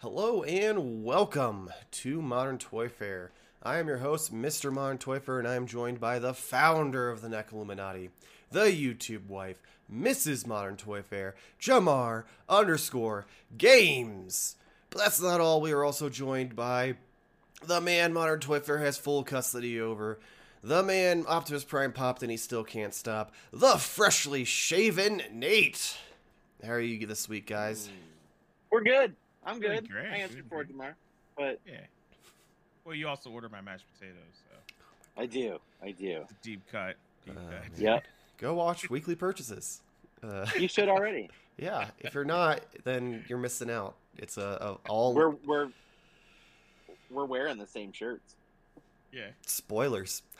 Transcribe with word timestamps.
Hello 0.00 0.44
and 0.44 1.02
welcome 1.02 1.70
to 1.90 2.22
Modern 2.22 2.56
Toy 2.56 2.88
Fair. 2.88 3.32
I 3.64 3.78
am 3.78 3.88
your 3.88 3.96
host, 3.96 4.32
Mr. 4.32 4.72
Modern 4.72 4.96
Toy 4.96 5.18
Fair, 5.18 5.40
and 5.40 5.48
I 5.48 5.56
am 5.56 5.66
joined 5.66 5.98
by 5.98 6.20
the 6.20 6.34
founder 6.34 7.10
of 7.10 7.20
the 7.20 7.26
NECA 7.26 7.52
Illuminati, 7.52 8.10
the 8.48 8.66
YouTube 8.66 9.26
wife, 9.26 9.60
Mrs. 9.92 10.46
Modern 10.46 10.76
Toy 10.76 11.02
Fair, 11.02 11.34
Jamar 11.60 12.26
underscore 12.48 13.26
Games. 13.56 14.54
But 14.90 15.00
that's 15.00 15.20
not 15.20 15.40
all. 15.40 15.60
We 15.60 15.72
are 15.72 15.82
also 15.82 16.08
joined 16.08 16.54
by 16.54 16.94
the 17.66 17.80
man 17.80 18.12
Modern 18.12 18.38
Toy 18.38 18.60
Fair 18.60 18.78
has 18.78 18.98
full 18.98 19.24
custody 19.24 19.80
over, 19.80 20.20
the 20.62 20.84
man 20.84 21.24
Optimus 21.26 21.64
Prime 21.64 21.92
popped 21.92 22.22
and 22.22 22.30
he 22.30 22.36
still 22.36 22.62
can't 22.62 22.94
stop, 22.94 23.34
the 23.52 23.76
freshly 23.78 24.44
shaven 24.44 25.22
Nate. 25.32 25.98
How 26.64 26.74
are 26.74 26.80
you 26.80 27.04
this 27.04 27.28
week, 27.28 27.48
guys? 27.48 27.88
We're 28.70 28.84
good. 28.84 29.16
I'm 29.44 29.60
Doing 29.60 29.80
good. 29.80 29.90
great, 29.90 30.06
I 30.06 30.16
answered 30.16 30.36
doing 30.36 30.48
for 30.48 30.60
it 30.60 30.64
great. 30.66 30.68
tomorrow, 30.72 30.94
but 31.36 31.60
Yeah. 31.66 31.80
Well, 32.84 32.94
you 32.94 33.06
also 33.08 33.30
order 33.30 33.48
my 33.48 33.60
mashed 33.60 33.84
potatoes, 33.94 34.16
so 34.34 34.56
I 35.20 35.26
do. 35.26 35.58
I 35.82 35.90
do. 35.92 36.20
it's 36.22 36.32
a 36.32 36.36
deep 36.42 36.62
cut. 36.70 36.96
Deep 37.26 37.36
Uh, 37.36 37.50
cut. 37.50 37.78
Yep. 37.78 38.04
Go 38.38 38.54
watch 38.54 38.88
weekly 38.88 39.14
purchases. 39.14 39.82
Uh, 40.22 40.46
You 40.58 40.68
should 40.68 40.88
already. 40.88 41.28
yeah, 41.58 41.88
if 42.00 42.14
you're 42.14 42.24
not, 42.24 42.60
then 42.84 43.24
you're 43.28 43.38
missing 43.38 43.70
out. 43.70 43.94
It's 44.16 44.36
a, 44.38 44.78
a 44.86 44.90
all 44.90 45.14
We're 45.14 45.30
we're 45.46 45.68
we're 47.10 47.24
wearing 47.26 47.58
the 47.58 47.66
same 47.66 47.92
shirts. 47.92 48.34
Yeah. 49.12 49.28
spoilers. 49.46 50.22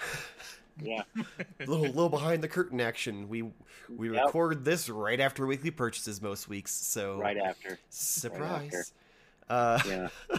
Yeah. 0.81 1.03
little 1.59 1.81
little 1.87 2.09
behind 2.09 2.41
the 2.41 2.47
curtain 2.47 2.81
action. 2.81 3.29
We 3.29 3.43
we 3.89 4.11
Yep. 4.13 4.27
record 4.27 4.65
this 4.65 4.89
right 4.89 5.19
after 5.19 5.45
weekly 5.45 5.73
purchases 5.73 6.23
most 6.23 6.49
weeks, 6.49 6.71
so 6.71 7.19
Right 7.19 7.37
after. 7.37 7.81
surprise. 7.91 8.93
uh, 9.49 9.81
Yeah. 9.85 10.09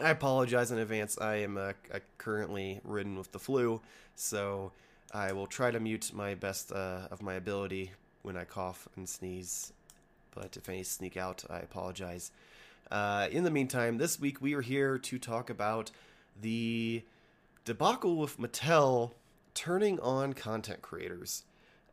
I 0.00 0.08
apologize 0.10 0.70
in 0.72 0.78
advance. 0.78 1.18
I 1.18 1.36
am 1.36 1.56
uh, 1.58 1.72
uh, 1.92 1.98
currently 2.18 2.80
ridden 2.82 3.16
with 3.18 3.30
the 3.32 3.38
flu, 3.38 3.82
so 4.16 4.72
I 5.12 5.32
will 5.32 5.46
try 5.46 5.70
to 5.70 5.78
mute 5.78 6.10
my 6.14 6.34
best 6.34 6.72
uh, 6.72 7.08
of 7.10 7.22
my 7.22 7.34
ability 7.34 7.92
when 8.22 8.36
I 8.38 8.44
cough 8.44 8.88
and 8.96 9.06
sneeze. 9.08 9.72
But 10.34 10.56
if 10.56 10.68
any 10.68 10.82
sneak 10.82 11.16
out, 11.18 11.44
I 11.48 11.58
apologize. 11.58 12.32
Uh, 12.90 13.28
in 13.30 13.44
the 13.44 13.50
meantime, 13.50 13.98
this 13.98 14.20
week 14.20 14.40
we 14.40 14.54
are 14.54 14.60
here 14.60 14.98
to 14.98 15.18
talk 15.18 15.50
about 15.50 15.90
the 16.40 17.02
debacle 17.64 18.16
with 18.16 18.38
Mattel 18.38 19.12
turning 19.54 19.98
on 20.00 20.32
content 20.32 20.82
creators. 20.82 21.44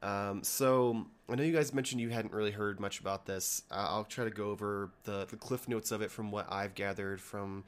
Um, 0.03 0.44
so 0.44 1.06
I 1.30 1.36
know 1.36 1.44
you 1.44 1.53
guys 1.53 1.73
mentioned 1.73 2.02
you 2.02 2.09
hadn't 2.09 2.34
really 2.34 2.52
heard 2.52 2.80
much 2.80 3.00
about 3.00 3.25
this. 3.25 3.64
Uh, 3.72 3.88
I'll 3.89 4.03
try 4.03 4.25
to 4.25 4.31
go 4.31 4.50
over 4.50 4.89
the, 5.03 5.25
the 5.30 5.38
cliff 5.38 5.67
notes 5.67 5.92
of 5.92 6.02
it 6.02 6.12
from 6.12 6.31
what 6.31 6.52
I've 6.52 6.75
gathered 6.75 7.22
from 7.22 7.64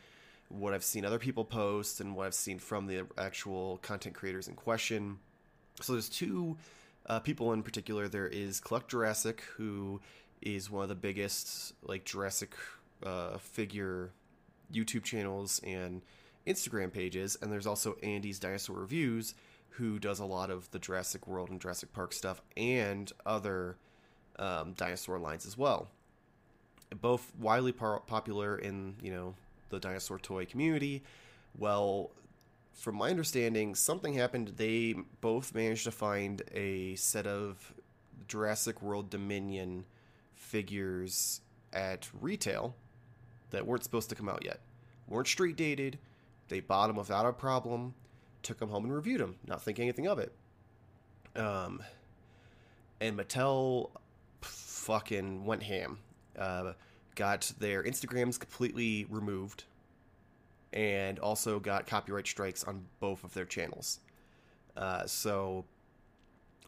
what 0.50 0.74
I've 0.74 0.84
seen 0.84 1.06
other 1.06 1.20
people 1.20 1.46
post 1.46 2.00
and 2.00 2.16
what 2.16 2.28
I've 2.28 2.34
seen 2.34 2.60
from 2.60 2.88
the 2.88 3.06
actual 3.18 3.80
content 3.82 4.16
creators 4.16 4.48
in 4.48 4.56
question. 4.56 5.18
So 5.82 5.94
there's 5.94 6.10
two 6.10 6.58
uh, 7.08 7.20
people 7.20 7.54
in 7.54 7.64
particular. 7.64 8.08
There 8.08 8.28
is 8.28 8.60
Collect 8.60 8.90
Jurassic, 8.90 9.42
who 9.58 10.02
is 10.42 10.70
one 10.70 10.84
of 10.84 10.90
the 10.90 10.96
biggest 10.96 11.74
like 11.82 12.04
Jurassic 12.04 12.56
uh, 13.06 13.38
figure 13.38 14.12
YouTube 14.74 15.04
channels 15.04 15.62
and 15.66 16.02
Instagram 16.48 16.92
pages, 16.92 17.38
and 17.42 17.52
there's 17.52 17.68
also 17.68 17.96
Andy's 18.04 18.40
Dinosaur 18.40 18.78
Reviews, 18.78 19.34
who 19.70 20.00
does 20.00 20.20
a 20.20 20.26
lot 20.26 20.50
of 20.50 20.70
the 20.72 20.80
Jurassic 20.80 21.28
World 21.28 21.50
and 21.50 21.60
Jurassic 21.60 21.94
Park 21.94 22.14
stuff 22.14 22.42
and 22.56 23.12
other 23.26 23.78
um, 24.38 24.74
dinosaur 24.74 25.20
lines 25.20 25.46
as 25.46 25.58
well. 25.58 25.88
Both 27.02 27.32
widely 27.40 27.72
par- 27.72 28.02
popular 28.06 28.58
in 28.58 28.96
you 29.02 29.12
know 29.12 29.36
the 29.70 29.80
dinosaur 29.80 30.20
toy 30.20 30.46
community. 30.46 31.04
Well, 31.58 32.12
from 32.74 32.96
my 32.96 33.10
understanding, 33.10 33.76
something 33.76 34.14
happened. 34.14 34.54
They 34.58 34.96
both 35.22 35.56
managed 35.56 35.86
to 35.86 35.92
find 35.92 36.42
a 36.54 36.96
set 36.96 37.26
of 37.26 37.74
Jurassic 38.28 38.82
World 38.82 39.10
Dominion 39.10 39.86
figures 40.36 41.42
at 41.72 42.10
retail 42.20 42.76
that 43.54 43.66
weren't 43.66 43.84
supposed 43.84 44.10
to 44.10 44.16
come 44.16 44.28
out 44.28 44.44
yet. 44.44 44.60
weren't 45.08 45.28
street 45.28 45.56
dated. 45.56 45.98
They 46.50 46.60
bought 46.60 46.88
them 46.88 46.98
without 46.98 47.26
a 47.26 47.32
problem, 47.32 47.94
took 48.42 48.60
them 48.60 48.70
home 48.70 48.84
and 48.84 48.94
reviewed 48.94 49.22
them, 49.22 49.36
not 49.48 49.62
thinking 49.62 49.84
anything 49.84 50.08
of 50.08 50.20
it. 50.20 50.34
Um, 51.36 51.82
and 53.00 53.18
Mattel 53.18 53.92
fucking 54.42 55.46
went 55.46 55.64
ham. 55.64 56.00
Uh, 56.38 56.74
got 57.16 57.52
their 57.60 57.84
Instagrams 57.84 58.40
completely 58.40 59.06
removed, 59.10 59.64
and 60.74 61.20
also 61.20 61.60
got 61.60 61.88
copyright 61.88 62.28
strikes 62.28 62.64
on 62.64 62.86
both 63.00 63.24
of 63.24 63.34
their 63.34 63.46
channels. 63.46 64.00
Uh, 64.76 65.06
so, 65.06 65.66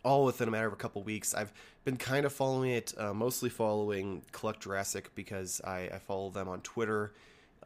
all 0.05 0.23
within 0.23 0.47
a 0.47 0.51
matter 0.51 0.67
of 0.67 0.73
a 0.73 0.77
couple 0.77 1.03
weeks, 1.03 1.33
I've 1.33 1.51
been 1.83 1.97
kind 1.97 2.25
of 2.25 2.31
following 2.31 2.71
it, 2.71 2.93
uh, 2.97 3.13
mostly 3.13 3.49
following 3.49 4.21
Collect 4.31 4.61
Jurassic 4.61 5.13
because 5.16 5.59
I, 5.66 5.89
I 5.93 5.97
follow 5.97 6.29
them 6.29 6.47
on 6.47 6.61
Twitter. 6.61 7.13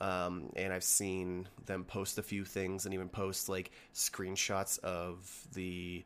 Um, 0.02 0.50
and 0.56 0.72
I've 0.72 0.84
seen 0.84 1.50
them 1.66 1.84
post 1.84 2.18
a 2.18 2.24
few 2.24 2.46
things 2.46 2.86
and 2.86 2.94
even 2.94 3.10
post 3.10 3.50
like 3.50 3.72
screenshots 3.94 4.80
of 4.80 5.46
the 5.54 6.06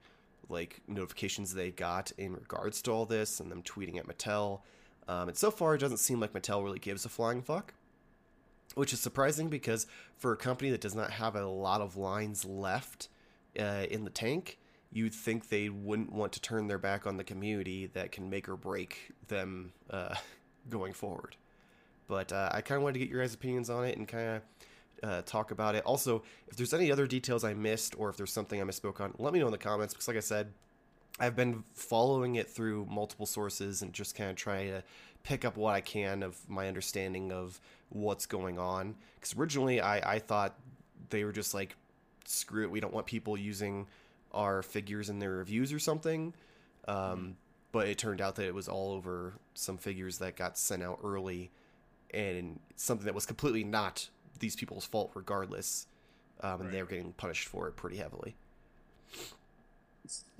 like 0.49 0.81
notifications 0.88 1.53
they 1.53 1.69
got 1.69 2.11
in 2.17 2.33
regards 2.33 2.81
to 2.81 2.91
all 2.91 3.05
this 3.05 3.39
and 3.39 3.51
them 3.51 3.61
tweeting 3.61 3.97
at 3.97 4.07
Mattel. 4.07 4.61
Um, 5.07 5.27
and 5.29 5.38
so 5.38 5.51
far, 5.51 5.75
it 5.75 5.77
doesn't 5.77 5.97
seem 5.97 6.19
like 6.19 6.33
Mattel 6.33 6.63
really 6.63 6.79
gives 6.79 7.05
a 7.05 7.09
flying 7.09 7.44
fuck, 7.44 7.75
which 8.73 8.94
is 8.94 9.00
surprising 9.00 9.50
because 9.50 9.85
for 10.17 10.31
a 10.31 10.38
company 10.38 10.71
that 10.71 10.81
does 10.81 10.95
not 10.95 11.11
have 11.11 11.35
a 11.35 11.45
lot 11.45 11.81
of 11.81 11.95
lines 11.95 12.45
left 12.45 13.09
uh, 13.59 13.85
in 13.91 14.05
the 14.05 14.09
tank, 14.09 14.57
you'd 14.93 15.13
think 15.13 15.49
they 15.49 15.69
wouldn't 15.69 16.11
want 16.11 16.31
to 16.33 16.41
turn 16.41 16.67
their 16.67 16.77
back 16.77 17.07
on 17.07 17.17
the 17.17 17.23
community 17.23 17.87
that 17.87 18.11
can 18.11 18.29
make 18.29 18.47
or 18.47 18.55
break 18.55 19.11
them 19.27 19.73
uh, 19.89 20.15
going 20.69 20.93
forward. 20.93 21.35
But 22.07 22.31
uh, 22.31 22.49
I 22.51 22.61
kind 22.61 22.77
of 22.77 22.83
wanted 22.83 22.93
to 22.93 22.99
get 22.99 23.09
your 23.09 23.21
guys' 23.21 23.33
opinions 23.33 23.69
on 23.69 23.85
it 23.85 23.97
and 23.97 24.07
kind 24.07 24.27
of 24.29 24.41
uh, 25.09 25.21
talk 25.23 25.51
about 25.51 25.75
it. 25.75 25.83
Also, 25.83 26.23
if 26.47 26.55
there's 26.55 26.73
any 26.73 26.91
other 26.91 27.07
details 27.07 27.43
I 27.43 27.53
missed 27.53 27.95
or 27.97 28.09
if 28.09 28.17
there's 28.17 28.31
something 28.31 28.61
I 28.61 28.63
misspoke 28.63 29.01
on, 29.01 29.13
let 29.17 29.33
me 29.33 29.39
know 29.39 29.47
in 29.47 29.51
the 29.51 29.57
comments 29.57 29.93
because, 29.93 30.07
like 30.07 30.17
I 30.17 30.21
said, 30.21 30.53
I've 31.19 31.35
been 31.35 31.63
following 31.73 32.35
it 32.35 32.47
through 32.47 32.87
multiple 32.89 33.25
sources 33.25 33.81
and 33.81 33.93
just 33.93 34.15
kind 34.15 34.29
of 34.29 34.35
trying 34.35 34.69
to 34.69 34.83
pick 35.23 35.45
up 35.45 35.57
what 35.57 35.73
I 35.73 35.81
can 35.81 36.21
of 36.21 36.37
my 36.49 36.67
understanding 36.67 37.31
of 37.31 37.59
what's 37.89 38.25
going 38.25 38.59
on. 38.59 38.95
Because 39.15 39.35
originally 39.37 39.81
I, 39.81 40.15
I 40.15 40.19
thought 40.19 40.55
they 41.09 41.23
were 41.23 41.31
just 41.31 41.53
like, 41.53 41.75
screw 42.25 42.63
it, 42.63 42.71
we 42.71 42.79
don't 42.79 42.93
want 42.93 43.05
people 43.05 43.37
using 43.37 43.87
our 44.33 44.61
figures 44.63 45.09
in 45.09 45.19
their 45.19 45.31
reviews 45.31 45.71
or 45.73 45.79
something. 45.79 46.33
Um, 46.88 47.38
but 47.71 47.88
it 47.88 47.97
turned 47.97 48.21
out 48.21 48.35
that 48.35 48.45
it 48.45 48.53
was 48.53 48.67
all 48.67 48.91
over 48.91 49.33
some 49.53 49.77
figures 49.77 50.19
that 50.19 50.35
got 50.35 50.57
sent 50.57 50.83
out 50.83 50.99
early 51.03 51.51
and 52.13 52.59
something 52.75 53.05
that 53.05 53.16
was 53.16 53.25
completely 53.25 53.63
not 53.63 54.09
these 54.39 54.55
people's 54.55 54.85
fault 54.85 55.11
regardless. 55.16 55.88
Um, 56.41 56.61
and 56.61 56.71
they 56.71 56.77
Right. 56.77 56.83
were 56.83 56.89
getting 56.89 57.13
punished 57.13 57.47
for 57.47 57.67
it 57.67 57.75
pretty 57.75 57.97
heavily. 57.97 58.35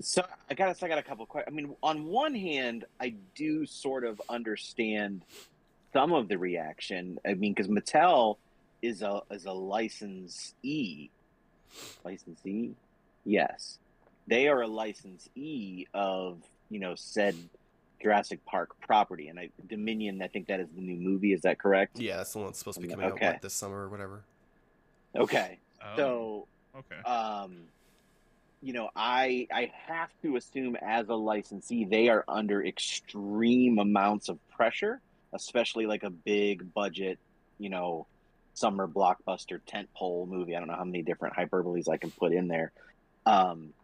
So 0.00 0.24
I 0.50 0.54
got 0.54 0.82
I 0.82 0.88
got 0.88 0.98
a 0.98 1.02
couple 1.02 1.24
questions. 1.26 1.52
I 1.52 1.56
mean, 1.56 1.74
on 1.82 2.04
one 2.04 2.34
hand, 2.34 2.84
I 3.00 3.14
do 3.34 3.64
sort 3.64 4.04
of 4.04 4.20
understand 4.28 5.24
some 5.92 6.12
of 6.12 6.28
the 6.28 6.36
reaction. 6.38 7.18
I 7.26 7.34
mean, 7.34 7.54
because 7.54 7.68
Mattel 7.68 8.36
is 8.82 9.02
a 9.02 9.22
is 9.30 9.46
a 9.46 9.52
licensee, 9.52 11.10
licensee, 12.04 12.76
yes, 13.24 13.78
they 14.26 14.48
are 14.48 14.62
a 14.62 14.66
licensee 14.68 15.86
of 15.94 16.38
you 16.70 16.80
know 16.80 16.94
said 16.94 17.34
Jurassic 18.02 18.44
Park 18.44 18.70
property, 18.80 19.28
and 19.28 19.38
I, 19.38 19.50
Dominion. 19.68 20.20
I 20.22 20.28
think 20.28 20.48
that 20.48 20.60
is 20.60 20.68
the 20.74 20.82
new 20.82 20.96
movie. 20.96 21.32
Is 21.32 21.42
that 21.42 21.58
correct? 21.58 21.98
Yeah, 21.98 22.18
that's 22.18 22.32
the 22.32 22.38
one 22.38 22.48
that's 22.48 22.58
supposed 22.58 22.76
to 22.76 22.82
be 22.82 22.88
coming 22.88 23.06
out 23.06 23.20
what, 23.20 23.42
this 23.42 23.54
summer 23.54 23.82
or 23.84 23.88
whatever. 23.88 24.22
Okay, 25.16 25.58
Oh, 25.82 25.96
so 25.96 26.48
okay. 26.76 27.00
um 27.08 27.56
you 28.62 28.72
know 28.72 28.88
i 28.96 29.46
i 29.52 29.70
have 29.86 30.08
to 30.22 30.36
assume 30.36 30.74
as 30.80 31.08
a 31.10 31.14
licensee 31.14 31.84
they 31.84 32.08
are 32.08 32.24
under 32.26 32.64
extreme 32.64 33.78
amounts 33.78 34.30
of 34.30 34.38
pressure 34.48 35.00
especially 35.34 35.84
like 35.84 36.02
a 36.02 36.08
big 36.10 36.72
budget 36.72 37.18
you 37.58 37.68
know 37.68 38.06
summer 38.54 38.88
blockbuster 38.88 39.60
tentpole 39.70 40.26
movie 40.26 40.56
i 40.56 40.58
don't 40.58 40.68
know 40.68 40.74
how 40.74 40.84
many 40.84 41.02
different 41.02 41.36
hyperboles 41.36 41.88
i 41.90 41.98
can 41.98 42.10
put 42.12 42.32
in 42.32 42.48
there 42.48 42.72
um 43.26 43.74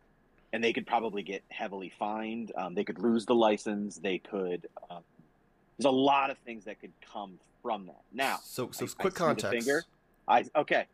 and 0.53 0.63
they 0.65 0.73
could 0.73 0.87
probably 0.87 1.23
get 1.23 1.43
heavily 1.49 1.93
fined 1.99 2.53
um, 2.57 2.75
they 2.75 2.85
could 2.85 2.99
lose 2.99 3.25
the 3.27 3.35
license 3.35 3.97
they 3.99 4.19
could 4.19 4.69
um, 4.91 5.03
there's 5.79 5.87
a 5.87 5.91
lot 5.91 6.31
of 6.31 6.39
things 6.39 6.65
that 6.65 6.81
could 6.81 6.93
come 7.13 7.39
from 7.63 7.87
that 7.87 8.03
now 8.13 8.39
So, 8.45 8.71
so 8.73 8.85
I- 8.85 8.89
quick 9.03 9.15
context. 9.15 9.69
i 10.29 10.45
okay 10.57 10.87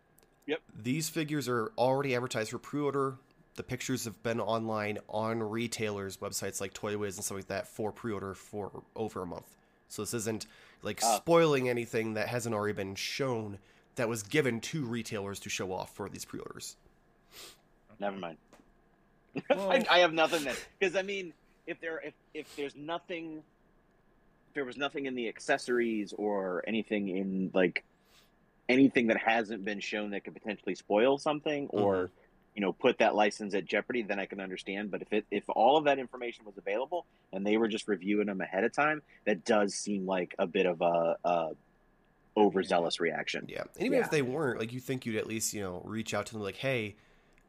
Yep. 0.49 0.61
These 0.81 1.09
figures 1.09 1.49
are 1.49 1.73
already 1.77 2.15
advertised 2.15 2.51
for 2.53 2.59
pre-order. 2.59 3.17
The 3.57 3.65
pictures 3.65 4.05
have 4.05 4.23
been 4.23 4.41
online 4.41 4.99
on 5.09 5.43
retailers' 5.43 6.19
websites 6.19 6.61
like 6.61 6.73
Toy 6.73 6.97
Wiz 6.97 7.17
and 7.17 7.25
stuff 7.25 7.39
like 7.39 7.49
that 7.49 7.67
for 7.67 7.91
pre-order 7.91 8.33
for 8.33 8.71
over 8.95 9.23
a 9.23 9.27
month. 9.27 9.57
So 9.89 10.03
this 10.03 10.15
isn't 10.15 10.47
like 10.83 11.01
Oh. 11.03 11.17
spoiling 11.17 11.69
anything 11.69 12.15
that 12.15 12.29
hasn't 12.29 12.55
already 12.55 12.75
been 12.75 12.95
shown 12.95 13.59
that 13.97 14.09
was 14.09 14.23
given 14.23 14.61
to 14.61 14.85
retailers 14.85 15.41
to 15.41 15.49
show 15.51 15.73
off 15.73 15.93
for 15.97 16.09
these 16.09 16.25
pre-orders. 16.25 16.77
Never 17.99 18.17
mind. 18.17 18.37
Well- 19.51 19.71
I, 19.73 19.87
I 19.91 19.99
have 20.01 20.13
nothing 20.13 20.45
that 20.45 20.57
because 20.79 20.97
I 20.97 21.03
mean, 21.03 21.33
if 21.67 21.81
there 21.81 22.01
if 22.05 22.15
if 22.35 22.57
there's 22.57 22.77
nothing, 22.77 23.43
if 24.49 24.55
there 24.55 24.65
was 24.65 24.77
nothing 24.77 25.07
in 25.07 25.15
the 25.15 25.29
accessories 25.29 26.13
or 26.17 26.65
anything 26.67 27.09
in 27.09 27.51
like 27.55 27.85
anything 28.69 29.09
that 29.09 29.17
hasn't 29.19 29.65
been 29.65 29.81
shown 29.81 30.11
that 30.11 30.25
could 30.25 30.35
potentially 30.35 30.75
spoil 30.75 31.19
something 31.19 31.69
or 31.69 31.95
mm-hmm. 31.95 32.13
you 32.55 32.61
know 32.63 32.73
put 32.73 32.99
that 32.99 33.15
license 33.15 33.55
at 33.55 33.65
jeopardy, 33.65 34.03
then 34.03 34.19
I 34.19 34.27
can 34.27 34.41
understand. 34.41 34.91
But 34.91 35.03
if 35.03 35.13
it 35.13 35.27
if 35.31 35.45
all 35.49 35.77
of 35.77 35.85
that 35.85 35.99
information 35.99 36.45
was 36.45 36.57
available 36.57 37.07
and 37.33 37.47
they 37.47 37.57
were 37.57 37.69
just 37.69 37.89
reviewing 37.89 38.27
them 38.27 38.41
ahead 38.41 38.65
of 38.65 38.73
time, 38.73 39.03
that 39.25 39.45
does 39.45 39.75
seem 39.75 40.07
like 40.07 40.35
a 40.39 40.47
bit 40.47 40.67
of 40.67 40.81
a, 40.81 41.17
a 41.25 41.51
overzealous 42.37 43.01
reaction. 43.01 43.47
Yeah, 43.49 43.63
and 43.77 43.87
even 43.87 43.99
Yeah. 43.99 44.05
if 44.05 44.11
they 44.11 44.23
weren't, 44.23 44.59
like 44.59 44.73
you 44.73 44.81
think 44.81 45.07
you'd 45.07 45.17
at 45.17 45.27
least 45.27 45.55
you 45.55 45.63
know 45.63 45.83
reach 45.85 46.15
out 46.15 46.27
to 46.27 46.33
them 46.33 46.43
like, 46.43 46.57
hey, 46.57 46.97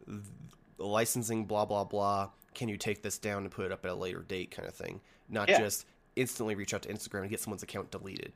th- 0.05 0.19
the 0.19 0.66
licensing, 0.77 1.45
blah 1.45 1.65
blah 1.65 1.83
blah. 1.83 2.29
Can 2.53 2.69
you 2.69 2.77
take 2.77 3.01
this 3.03 3.17
down 3.17 3.43
and 3.43 3.51
put 3.51 3.65
it 3.65 3.71
up 3.71 3.85
at 3.85 3.91
a 3.91 3.95
later 3.95 4.21
date, 4.27 4.51
kind 4.51 4.67
of 4.67 4.73
thing? 4.73 4.99
Not 5.29 5.49
Yeah. 5.49 5.59
just 5.59 5.85
instantly 6.15 6.55
reach 6.55 6.73
out 6.73 6.81
to 6.83 6.89
Instagram 6.89 7.21
and 7.21 7.29
get 7.29 7.39
someone's 7.39 7.63
account 7.63 7.91
deleted. 7.91 8.33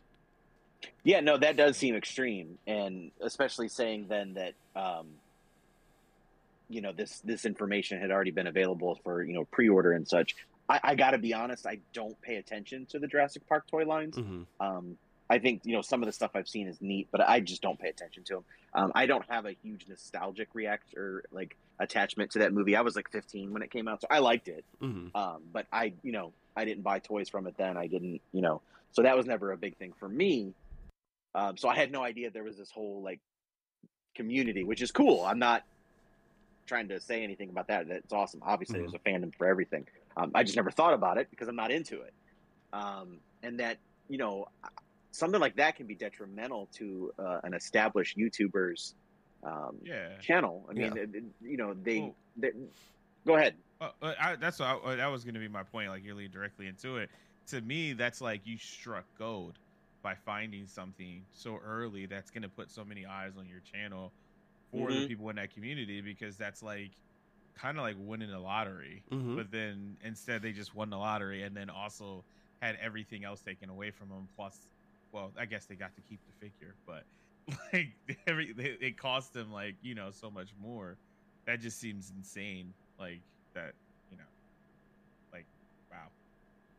Yeah, 1.04 1.20
no, 1.20 1.38
that 1.38 1.58
does 1.58 1.78
seem 1.78 1.96
extreme, 1.96 2.58
and 2.68 3.12
especially 3.22 3.68
saying 3.68 4.08
then 4.10 4.34
that 4.36 4.54
um, 4.76 5.08
you 6.70 6.82
know 6.82 6.92
this 6.92 7.20
this 7.20 7.46
information 7.46 8.00
had 8.00 8.12
already 8.12 8.32
been 8.32 8.48
available 8.48 9.00
for 9.04 9.24
you 9.24 9.34
know 9.34 9.46
pre-order 9.46 9.92
and 9.92 10.08
such. 10.08 10.36
I, 10.70 10.80
I 10.84 10.96
got 10.96 11.12
to 11.12 11.18
be 11.18 11.34
honest, 11.34 11.66
I 11.68 11.80
don't 11.94 12.20
pay 12.22 12.36
attention 12.36 12.86
to 12.88 13.00
the 13.00 13.08
Jurassic 13.08 13.48
Park 13.48 13.68
toy 13.68 13.86
lines. 13.86 14.18
hmm 14.18 14.44
Um, 14.60 14.98
I 15.30 15.40
think 15.40 15.62
you 15.66 15.74
know 15.74 15.82
some 15.82 16.02
of 16.02 16.08
the 16.08 16.14
stuff 16.14 16.32
I've 16.36 16.48
seen 16.48 16.68
is 16.68 16.82
neat, 16.82 17.08
but 17.12 17.22
I 17.22 17.40
just 17.40 17.62
don't 17.62 17.80
pay 17.80 17.90
attention 17.90 18.24
to 18.26 18.34
them. 18.36 18.44
Um, 18.74 18.92
I 18.96 19.06
don't 19.06 19.26
have 19.30 19.46
a 19.46 19.52
huge 19.64 19.86
nostalgic 19.88 20.50
react 20.54 20.94
or 20.96 21.24
like 21.32 21.56
attachment 21.82 22.32
to 22.32 22.40
that 22.40 22.54
movie. 22.54 22.76
I 22.76 22.82
was 22.82 22.96
like 22.96 23.10
15 23.12 23.52
when 23.52 23.62
it 23.62 23.72
came 23.72 23.88
out, 23.88 24.02
so 24.02 24.08
I 24.10 24.20
liked 24.20 24.48
it. 24.48 24.64
hmm 24.80 25.08
Um, 25.16 25.42
but 25.52 25.66
I, 25.72 25.94
you 26.04 26.12
know, 26.12 26.32
I 26.56 26.66
didn't 26.66 26.84
buy 26.84 27.00
toys 27.00 27.30
from 27.30 27.48
it 27.48 27.56
then. 27.58 27.78
I 27.78 27.88
didn't, 27.88 28.22
you 28.32 28.42
know, 28.42 28.62
so 28.92 29.02
that 29.04 29.18
was 29.18 29.26
never 29.26 29.52
a 29.52 29.58
big 29.58 29.78
thing 29.78 29.94
for 30.00 30.08
me. 30.08 30.54
Um, 31.34 31.58
so 31.58 31.70
I 31.70 31.76
had 31.76 31.92
no 31.92 32.04
idea 32.04 32.30
there 32.30 32.44
was 32.44 32.58
this 32.58 32.72
whole 32.72 33.02
like 33.02 33.20
community, 34.16 34.64
which 34.64 34.82
is 34.82 34.92
cool. 34.92 35.24
I'm 35.24 35.40
not 35.40 35.64
trying 36.68 36.90
to 36.90 37.00
say 37.00 37.24
anything 37.24 37.50
about 37.50 37.68
that. 37.68 37.88
That's 37.88 38.14
awesome. 38.14 38.42
Obviously, 38.46 38.80
Mhm. 38.80 38.92
there's 38.92 38.94
a 38.94 39.00
fandom 39.00 39.34
for 39.36 39.48
everything. 39.48 39.88
Um, 40.18 40.32
I 40.36 40.44
just 40.44 40.56
never 40.56 40.72
thought 40.72 40.94
about 40.94 41.18
it 41.18 41.30
because 41.30 41.48
I'm 41.48 41.56
not 41.56 41.72
into 41.72 42.02
it. 42.02 42.14
Um, 42.74 43.20
and 43.44 43.60
that, 43.60 43.78
you 44.10 44.18
know, 44.18 44.48
something 45.12 45.40
like 45.42 45.56
that 45.56 45.76
can 45.76 45.88
be 45.88 45.96
detrimental 45.96 46.68
to 46.74 47.14
uh, 47.18 47.40
an 47.44 47.54
established 47.54 48.18
YouTuber's 48.18 48.96
um, 49.44 49.78
Yeah. 49.84 50.18
channel. 50.20 50.66
I 50.70 50.74
mean, 50.74 50.96
Yeah. 50.96 51.04
it- 51.04 51.16
it- 51.16 51.24
you 51.42 51.58
know, 51.58 51.74
they, 51.74 52.00
Well- 52.02 52.16
they 52.38 52.52
go 53.26 53.36
ahead. 53.36 53.56
Uh, 53.80 53.90
uh, 54.02 54.14
I, 54.20 54.36
that's 54.36 54.60
what 54.60 54.68
I, 54.68 54.74
uh, 54.76 54.96
that 54.98 55.08
was 55.08 55.24
going 55.24 55.34
to 55.34 55.40
be 55.40 55.48
my 55.48 55.64
point. 55.64 55.90
Like 55.90 56.04
you 56.04 56.14
lead 56.14 56.32
directly 56.32 56.68
into 56.68 56.98
it. 56.98 57.10
To 57.48 57.62
me, 57.62 57.94
that's 57.94 58.22
like 58.22 58.46
you 58.46 58.58
struck 58.58 59.06
gold 59.18 59.58
by 60.04 60.16
finding 60.16 60.68
something 60.68 61.24
so 61.32 61.58
early 61.66 62.06
that's 62.06 62.30
going 62.32 62.44
to 62.44 62.50
put 62.50 62.70
so 62.72 62.84
many 62.86 63.06
eyes 63.06 63.34
on 63.38 63.48
your 63.48 63.60
channel 63.72 64.12
for 64.72 64.90
the 64.92 64.98
Mhm. 65.00 65.08
people 65.08 65.30
in 65.30 65.36
that 65.36 65.54
community 65.54 66.02
because 66.02 66.38
that's 66.38 66.64
like 66.64 66.92
kind 67.56 67.78
of 67.78 67.84
like 67.84 67.96
winning 68.00 68.30
the 68.32 68.40
lottery. 68.40 69.04
Mhm. 69.12 69.36
But 69.36 69.52
then 69.52 69.98
instead 70.04 70.42
they 70.42 70.54
just 70.54 70.74
won 70.74 70.90
the 70.90 70.98
lottery 70.98 71.44
and 71.44 71.56
then 71.56 71.70
also 71.70 72.24
had 72.62 72.76
everything 72.78 73.24
else 73.26 73.42
taken 73.42 73.70
away 73.70 73.92
from 73.92 74.10
them. 74.10 74.28
Plus, 74.36 74.58
well, 75.12 75.32
I 75.38 75.46
guess 75.46 75.66
they 75.66 75.76
got 75.76 75.94
to 75.96 76.02
keep 76.02 76.20
the 76.28 76.34
figure, 76.34 76.74
but 76.86 77.04
like 77.74 77.90
every 78.28 78.54
they, 78.54 78.78
it 78.80 78.98
cost 78.98 79.34
them 79.34 79.52
like 79.52 79.76
you 79.82 79.96
know 79.96 80.10
so 80.12 80.30
much 80.30 80.50
more. 80.62 80.96
That 81.46 81.60
just 81.60 81.80
seems 81.80 82.12
insane. 82.16 82.74
Like 83.00 83.20
that, 83.56 83.74
you 84.12 84.18
know, 84.18 84.24
like 85.34 85.46
wow. 85.90 85.98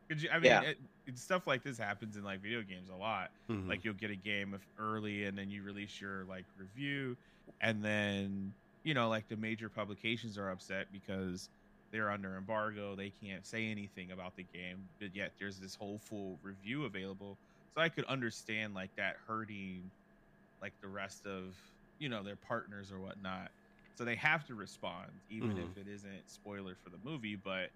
Could 0.07 0.21
you? 0.21 0.29
I 0.31 0.35
mean, 0.35 0.45
Yeah. 0.45 0.61
it, 0.61 0.77
it, 1.05 1.17
stuff 1.17 1.47
like 1.47 1.63
this 1.63 1.77
happens 1.77 2.15
in 2.17 2.23
like 2.23 2.41
video 2.41 2.61
games 2.61 2.89
a 2.89 2.95
lot. 2.95 3.31
Mhm. 3.49 3.67
Like 3.67 3.83
you'll 3.83 3.93
get 3.93 4.11
a 4.11 4.15
game 4.15 4.53
if 4.53 4.65
early, 4.79 5.25
and 5.25 5.37
then 5.37 5.49
you 5.49 5.63
release 5.63 5.99
your 5.99 6.23
like 6.25 6.45
review, 6.57 7.17
and 7.61 7.83
then 7.83 8.53
you 8.83 8.93
know 8.93 9.09
like 9.09 9.27
the 9.27 9.37
major 9.37 9.69
publications 9.69 10.37
are 10.37 10.49
upset 10.49 10.87
because 10.93 11.49
they're 11.91 12.09
under 12.09 12.37
embargo. 12.37 12.95
They 12.95 13.11
can't 13.23 13.45
say 13.45 13.67
anything 13.69 14.11
about 14.11 14.35
the 14.35 14.45
game, 14.53 14.77
but 14.99 15.15
yet 15.15 15.33
there's 15.39 15.59
this 15.59 15.75
whole 15.75 15.99
full 15.99 16.39
review 16.41 16.85
available. 16.85 17.37
So 17.75 17.81
I 17.81 17.89
could 17.89 18.05
understand 18.05 18.73
like 18.73 18.95
that 18.95 19.17
hurting 19.27 19.91
like 20.63 20.75
the 20.81 20.89
rest 20.89 21.27
of 21.27 21.57
you 21.99 22.09
know 22.09 22.23
their 22.23 22.37
partners 22.37 22.91
or 22.91 23.01
whatnot. 23.01 23.51
So 23.95 24.05
they 24.05 24.15
have 24.17 24.45
to 24.47 24.55
respond, 24.55 25.11
even 25.29 25.51
Mhm. 25.51 25.71
if 25.71 25.77
it 25.77 25.87
isn't 25.89 26.29
spoiler 26.29 26.75
for 26.75 26.89
the 26.91 26.99
movie. 27.03 27.35
But 27.35 27.71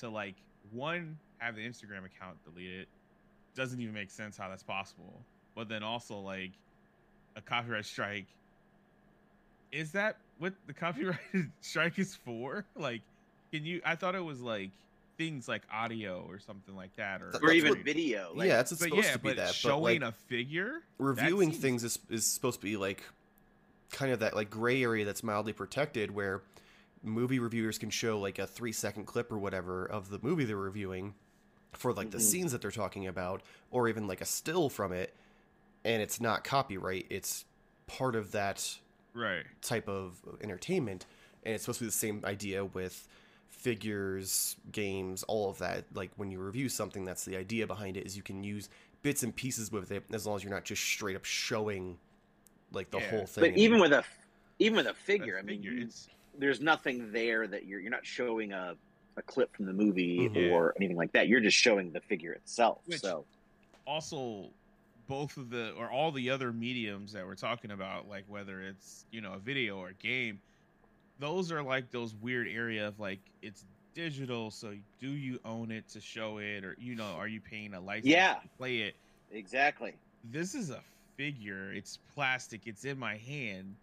to 0.00 0.10
like 0.10 0.38
one 0.70 1.20
have 1.38 1.56
the 1.56 1.68
Instagram 1.68 2.06
account 2.06 2.42
deleted 2.44 2.88
doesn't 3.56 3.80
even 3.80 3.94
make 3.94 4.10
sense 4.10 4.38
how 4.38 4.48
that's 4.50 4.64
possible. 4.64 5.26
But 5.56 5.68
then 5.68 5.84
also 5.84 6.18
like 6.20 6.54
a 7.36 7.42
copyright 7.42 7.86
strike. 7.86 8.28
Is 9.72 9.92
that 9.92 10.18
what 10.38 10.54
the 10.66 10.74
copyright 10.74 11.20
strike 11.60 11.98
is 11.98 12.16
for? 12.16 12.68
Like, 12.76 13.02
can 13.52 13.64
you? 13.64 13.80
I 13.84 13.96
thought 13.96 14.14
it 14.14 14.24
was 14.24 14.40
like 14.40 14.72
things 15.18 15.48
like 15.48 15.62
audio 15.72 16.24
or 16.28 16.38
something 16.38 16.74
like 16.74 16.94
that, 16.96 17.22
or 17.22 17.30
Th- 17.32 17.42
or 17.42 17.46
That's 17.48 17.56
even 17.56 17.70
what- 17.70 17.78
video. 17.84 18.32
Like, 18.34 18.48
yeah, 18.48 18.60
it's 18.60 18.70
but 18.72 18.78
supposed 18.78 19.06
yeah, 19.06 19.12
to 19.12 19.18
be 19.18 19.28
but 19.30 19.36
that. 19.36 19.46
But 19.48 19.54
showing 19.54 20.00
like, 20.00 20.08
a 20.10 20.12
figure, 20.28 20.82
that 20.98 21.04
reviewing 21.04 21.50
seems- 21.52 21.62
things 21.62 21.84
is, 21.84 21.98
is 22.10 22.26
supposed 22.26 22.60
to 22.60 22.66
be 22.66 22.76
like 22.76 23.02
kind 23.90 24.10
of 24.12 24.20
that 24.20 24.34
like 24.34 24.48
gray 24.50 24.82
area 24.82 25.04
that's 25.04 25.22
mildly 25.22 25.52
protected 25.52 26.10
where 26.14 26.42
movie 27.02 27.38
reviewers 27.38 27.78
can 27.78 27.90
show 27.90 28.18
like 28.18 28.38
a 28.38 28.46
three 28.46 28.72
second 28.72 29.04
clip 29.04 29.30
or 29.30 29.38
whatever 29.38 29.84
of 29.84 30.08
the 30.08 30.18
movie 30.22 30.44
they're 30.44 30.56
reviewing 30.56 31.12
for 31.72 31.92
like 31.92 32.10
the 32.10 32.18
Mhm. 32.18 32.22
scenes 32.22 32.52
that 32.52 32.62
they're 32.62 32.70
talking 32.70 33.06
about 33.06 33.42
or 33.70 33.88
even 33.88 34.06
like 34.06 34.20
a 34.20 34.24
still 34.24 34.70
from 34.70 34.92
it 34.92 35.14
and 35.84 36.00
it's 36.00 36.20
not 36.20 36.42
copyright 36.44 37.06
it's 37.10 37.44
part 37.86 38.14
of 38.14 38.32
that 38.32 38.78
right? 39.14 39.44
type 39.60 39.88
of 39.88 40.20
entertainment 40.40 41.04
and 41.42 41.54
it's 41.54 41.64
supposed 41.64 41.80
to 41.80 41.84
be 41.84 41.88
the 41.88 41.92
same 41.92 42.22
idea 42.24 42.64
with 42.64 43.06
figures 43.52 44.56
games 44.72 45.22
all 45.24 45.48
of 45.48 45.58
that 45.58 45.84
like 45.94 46.10
when 46.16 46.30
you 46.30 46.40
review 46.40 46.68
something 46.68 47.04
that's 47.04 47.24
the 47.24 47.36
idea 47.36 47.66
behind 47.66 47.96
it 47.96 48.04
is 48.04 48.16
you 48.16 48.22
can 48.22 48.42
use 48.42 48.68
bits 49.02 49.22
and 49.22 49.36
pieces 49.36 49.70
with 49.70 49.92
it 49.92 50.02
as 50.12 50.26
long 50.26 50.34
as 50.36 50.42
you're 50.42 50.52
not 50.52 50.64
just 50.64 50.82
straight 50.82 51.14
up 51.14 51.24
showing 51.24 51.96
like 52.72 52.90
the 52.90 52.98
Yeah. 52.98 53.10
whole 53.10 53.26
thing 53.26 53.52
but 53.52 53.56
even 53.58 53.78
with 53.80 53.92
a 53.92 54.02
even 54.58 54.76
with 54.76 54.86
a 54.86 54.90
A 54.90 54.94
figure, 54.94 55.38
I 55.38 55.42
mean, 55.42 55.62
figure, 55.62 55.78
it's 55.84 56.08
there's 56.38 56.60
nothing 56.60 57.10
there 57.12 57.46
that 57.46 57.66
you're 57.66 57.80
you're 57.80 57.90
not 57.90 58.06
showing 58.06 58.52
a, 58.52 58.74
a 59.16 59.22
clip 59.22 59.54
from 59.56 59.66
the 59.66 59.72
movie 59.72 60.28
Mhm. 60.28 60.52
or 60.52 60.72
anything 60.76 60.96
like 60.96 61.10
that. 61.12 61.26
You're 61.28 61.40
just 61.40 61.56
showing 61.56 61.90
the 61.92 62.00
figure 62.00 62.32
itself. 62.32 62.78
Which- 62.86 63.00
so 63.00 63.24
also 63.86 64.50
both 65.08 65.36
of 65.36 65.50
the 65.50 65.72
or 65.72 65.90
all 65.90 66.12
the 66.12 66.30
other 66.30 66.52
mediums 66.52 67.12
that 67.12 67.26
we're 67.26 67.34
talking 67.34 67.72
about 67.72 68.08
like 68.08 68.24
whether 68.28 68.60
it's 68.62 69.04
you 69.10 69.20
know 69.20 69.32
a 69.32 69.38
video 69.38 69.78
or 69.78 69.88
a 69.88 69.94
game 69.94 70.40
those 71.18 71.52
are 71.52 71.62
like 71.62 71.90
those 71.90 72.14
weird 72.14 72.48
area 72.48 72.88
of 72.88 72.98
like 72.98 73.20
it's 73.42 73.64
digital 73.94 74.50
so 74.50 74.74
do 75.00 75.08
you 75.10 75.38
own 75.44 75.70
it 75.70 75.86
to 75.90 76.00
show 76.00 76.38
it 76.38 76.64
or 76.64 76.74
you 76.78 76.94
know 76.94 77.12
are 77.18 77.28
you 77.28 77.40
paying 77.40 77.74
a 77.74 77.80
license 77.80 78.06
Yeah. 78.06 78.34
to 78.34 78.48
play 78.58 78.78
it? 78.78 78.94
Exactly. 79.30 79.94
this 80.24 80.54
is 80.54 80.70
a 80.70 80.80
figure. 81.16 81.72
It's 81.72 81.98
plastic. 82.14 82.62
It's 82.66 82.84
in 82.84 82.98
my 82.98 83.16
hand. 83.16 83.74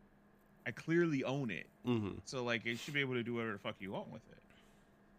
I 0.68 0.72
clearly 0.72 1.24
own 1.24 1.50
it. 1.52 1.68
Hmm 1.86 2.10
so 2.26 2.44
like 2.44 2.66
it 2.66 2.80
should 2.80 2.94
be 2.94 3.02
able 3.02 3.14
to 3.16 3.24
do 3.24 3.36
whatever 3.36 3.54
the 3.54 3.60
fuck 3.60 3.76
you 3.80 3.92
want 3.92 4.12
with 4.12 4.22
it. 4.32 4.38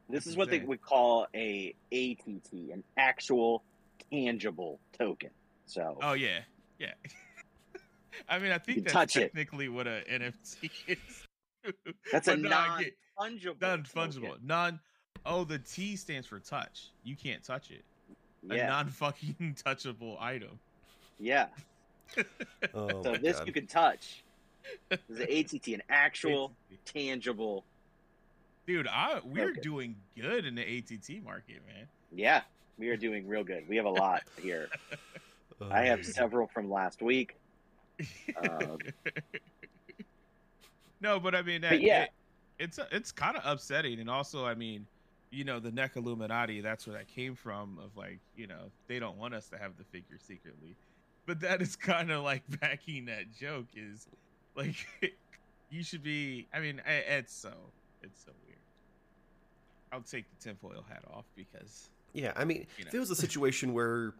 This 0.08 0.24
That's 0.24 0.26
is 0.32 0.36
what 0.36 0.50
they 0.50 0.58
would 0.58 0.82
call 0.82 1.28
a 1.34 1.72
ATT, 1.92 2.52
an 2.52 2.82
actual 2.96 3.62
tangible 4.12 4.80
token. 4.98 5.30
So 5.66 5.98
oh 6.02 6.12
yeah. 6.14 6.40
Yeah. 6.78 6.92
I 8.28 8.38
mean 8.38 8.50
i 8.52 8.58
think 8.58 8.82
that's 8.82 8.92
touch 8.92 9.16
it. 9.16 9.32
technically 9.32 9.68
what 9.68 9.86
a 9.86 10.02
nft 10.10 10.70
is 10.88 10.98
that's 12.12 12.28
a 12.28 12.32
But 12.32 12.40
no, 12.40 12.50
I 12.56 12.82
get- 12.84 12.94
non-fungible. 13.18 13.60
non-fungible 13.60 14.42
non 14.42 14.80
oh 15.26 15.44
the 15.44 15.58
t 15.58 15.96
stands 15.96 16.26
for 16.26 16.38
touch 16.38 16.90
you 17.04 17.14
can't 17.16 17.42
touch 17.44 17.70
it 17.70 17.84
a 18.50 18.56
non-fucking 18.66 19.56
touchable 19.66 20.20
item 20.20 20.58
yeah. 21.18 21.48
oh 22.74 23.02
So 23.02 23.14
this 23.16 23.36
God. 23.38 23.46
you 23.46 23.52
can 23.52 23.66
touch. 23.66 24.24
This 24.88 24.98
is 25.10 25.18
an 25.20 25.26
ATT, 25.60 25.68
an 25.74 25.82
actual 25.90 26.52
tangible. 26.86 27.64
dude 28.66 28.86
i 28.88 29.20
we're 29.24 29.50
Okay. 29.50 29.60
doing 29.60 29.96
good 30.18 30.46
in 30.46 30.54
the 30.54 30.62
att 30.62 31.22
market 31.22 31.60
man 31.66 31.86
Yeah, 32.10 32.40
we 32.78 32.88
are 32.88 32.96
doing 32.96 33.28
real 33.28 33.44
good. 33.44 33.68
We 33.68 33.76
have 33.76 33.84
a 33.84 33.90
lot 33.90 34.22
here. 34.40 34.68
I 35.70 35.82
have 35.84 35.98
Oh, 35.98 36.02
several 36.02 36.46
from 36.46 36.70
last 36.70 37.02
week. 37.02 37.36
Um, 38.42 38.78
no 41.00 41.18
but 41.20 41.34
i 41.34 41.42
mean 41.42 41.60
that, 41.60 41.70
but 41.70 41.80
yeah. 41.80 42.02
it- 42.04 42.10
it's 42.58 42.78
uh, 42.78 42.84
it's 42.92 43.10
kind 43.10 43.36
of 43.36 43.42
upsetting 43.44 44.00
and 44.00 44.10
also 44.10 44.44
i 44.44 44.54
mean 44.54 44.86
you 45.30 45.44
know, 45.44 45.60
the 45.60 45.70
NECA 45.70 45.96
Illuminati, 45.98 46.60
that's 46.60 46.86
where 46.86 46.96
that 46.96 47.08
came 47.08 47.34
from. 47.34 47.78
Of 47.82 47.96
like, 47.96 48.18
you 48.36 48.46
know, 48.46 48.70
they 48.88 48.98
don't 48.98 49.16
want 49.16 49.34
us 49.34 49.48
to 49.50 49.58
have 49.58 49.76
the 49.78 49.84
figure 49.84 50.18
secretly, 50.18 50.76
but 51.26 51.40
that 51.40 51.62
is 51.62 51.76
kind 51.76 52.10
of 52.10 52.22
like 52.24 52.42
backing 52.60 53.06
that 53.06 53.32
joke. 53.32 53.66
Is 53.74 54.06
like, 54.56 54.74
you 55.70 55.82
should 55.82 56.02
be. 56.02 56.48
I 56.52 56.60
mean, 56.60 56.82
it's 56.86 57.34
so 57.34 57.52
it's 58.02 58.24
so 58.24 58.32
weird. 58.44 58.58
I'll 59.92 60.02
take 60.02 60.24
the 60.30 60.48
tinfoil 60.48 60.84
hat 60.88 61.02
off 61.12 61.24
because. 61.36 61.90
Yeah, 62.12 62.32
I 62.34 62.44
mean, 62.44 62.66
you 62.76 62.84
know. 62.84 62.88
if 62.88 62.94
it 62.94 62.98
was 62.98 63.10
a 63.10 63.16
situation 63.16 63.72
where 63.72 64.14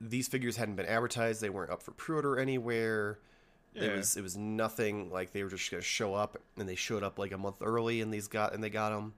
these 0.00 0.28
figures 0.28 0.56
hadn't 0.56 0.76
been 0.76 0.86
advertised, 0.86 1.40
they 1.40 1.50
weren't 1.50 1.72
up 1.72 1.82
for 1.82 1.90
pre-order 1.90 2.38
anywhere. 2.38 3.18
Yeah. 3.74 3.84
It 3.84 3.96
was 3.96 4.16
it 4.16 4.22
was 4.22 4.36
nothing 4.36 5.10
like 5.10 5.32
they 5.32 5.42
were 5.42 5.50
just 5.50 5.70
gonna 5.70 5.82
show 5.82 6.14
up, 6.14 6.38
and 6.56 6.68
they 6.68 6.74
showed 6.74 7.02
up 7.02 7.18
like 7.18 7.32
a 7.32 7.38
month 7.38 7.56
early, 7.60 8.00
and 8.00 8.12
these 8.12 8.28
got 8.28 8.54
and 8.54 8.62
they 8.62 8.70
got 8.70 8.90
them. 8.90 9.14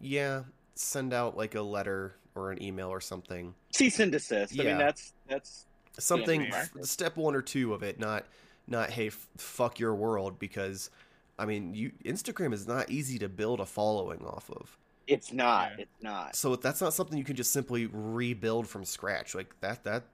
Yeah, 0.00 0.42
send 0.74 1.12
out 1.12 1.36
like 1.36 1.54
a 1.54 1.62
letter 1.62 2.14
or 2.34 2.52
an 2.52 2.62
email 2.62 2.88
or 2.88 3.00
something. 3.00 3.54
Cease 3.72 3.98
and 4.00 4.12
desist. 4.12 4.54
Yeah. 4.54 4.62
I 4.62 4.66
mean, 4.66 4.78
that's 4.78 5.12
that's 5.28 5.66
something. 5.98 6.52
Step 6.82 7.16
one 7.16 7.34
or 7.34 7.42
two 7.42 7.74
of 7.74 7.82
it, 7.82 7.98
not 7.98 8.24
not 8.66 8.90
hey 8.90 9.08
f- 9.08 9.28
fuck 9.36 9.78
your 9.78 9.94
world 9.94 10.38
because 10.38 10.90
I 11.38 11.46
mean, 11.46 11.74
you 11.74 11.92
Instagram 12.04 12.52
is 12.52 12.66
not 12.66 12.90
easy 12.90 13.18
to 13.18 13.28
build 13.28 13.60
a 13.60 13.66
following 13.66 14.24
off 14.24 14.50
of. 14.50 14.78
It's 15.06 15.32
not. 15.32 15.72
Yeah. 15.76 15.82
It's 15.82 16.02
not. 16.02 16.36
So 16.36 16.56
that's 16.56 16.80
not 16.80 16.92
something 16.92 17.16
you 17.16 17.24
can 17.24 17.36
just 17.36 17.52
simply 17.52 17.86
rebuild 17.86 18.68
from 18.68 18.84
scratch. 18.84 19.34
Like 19.34 19.58
that 19.60 19.84
that 19.84 20.04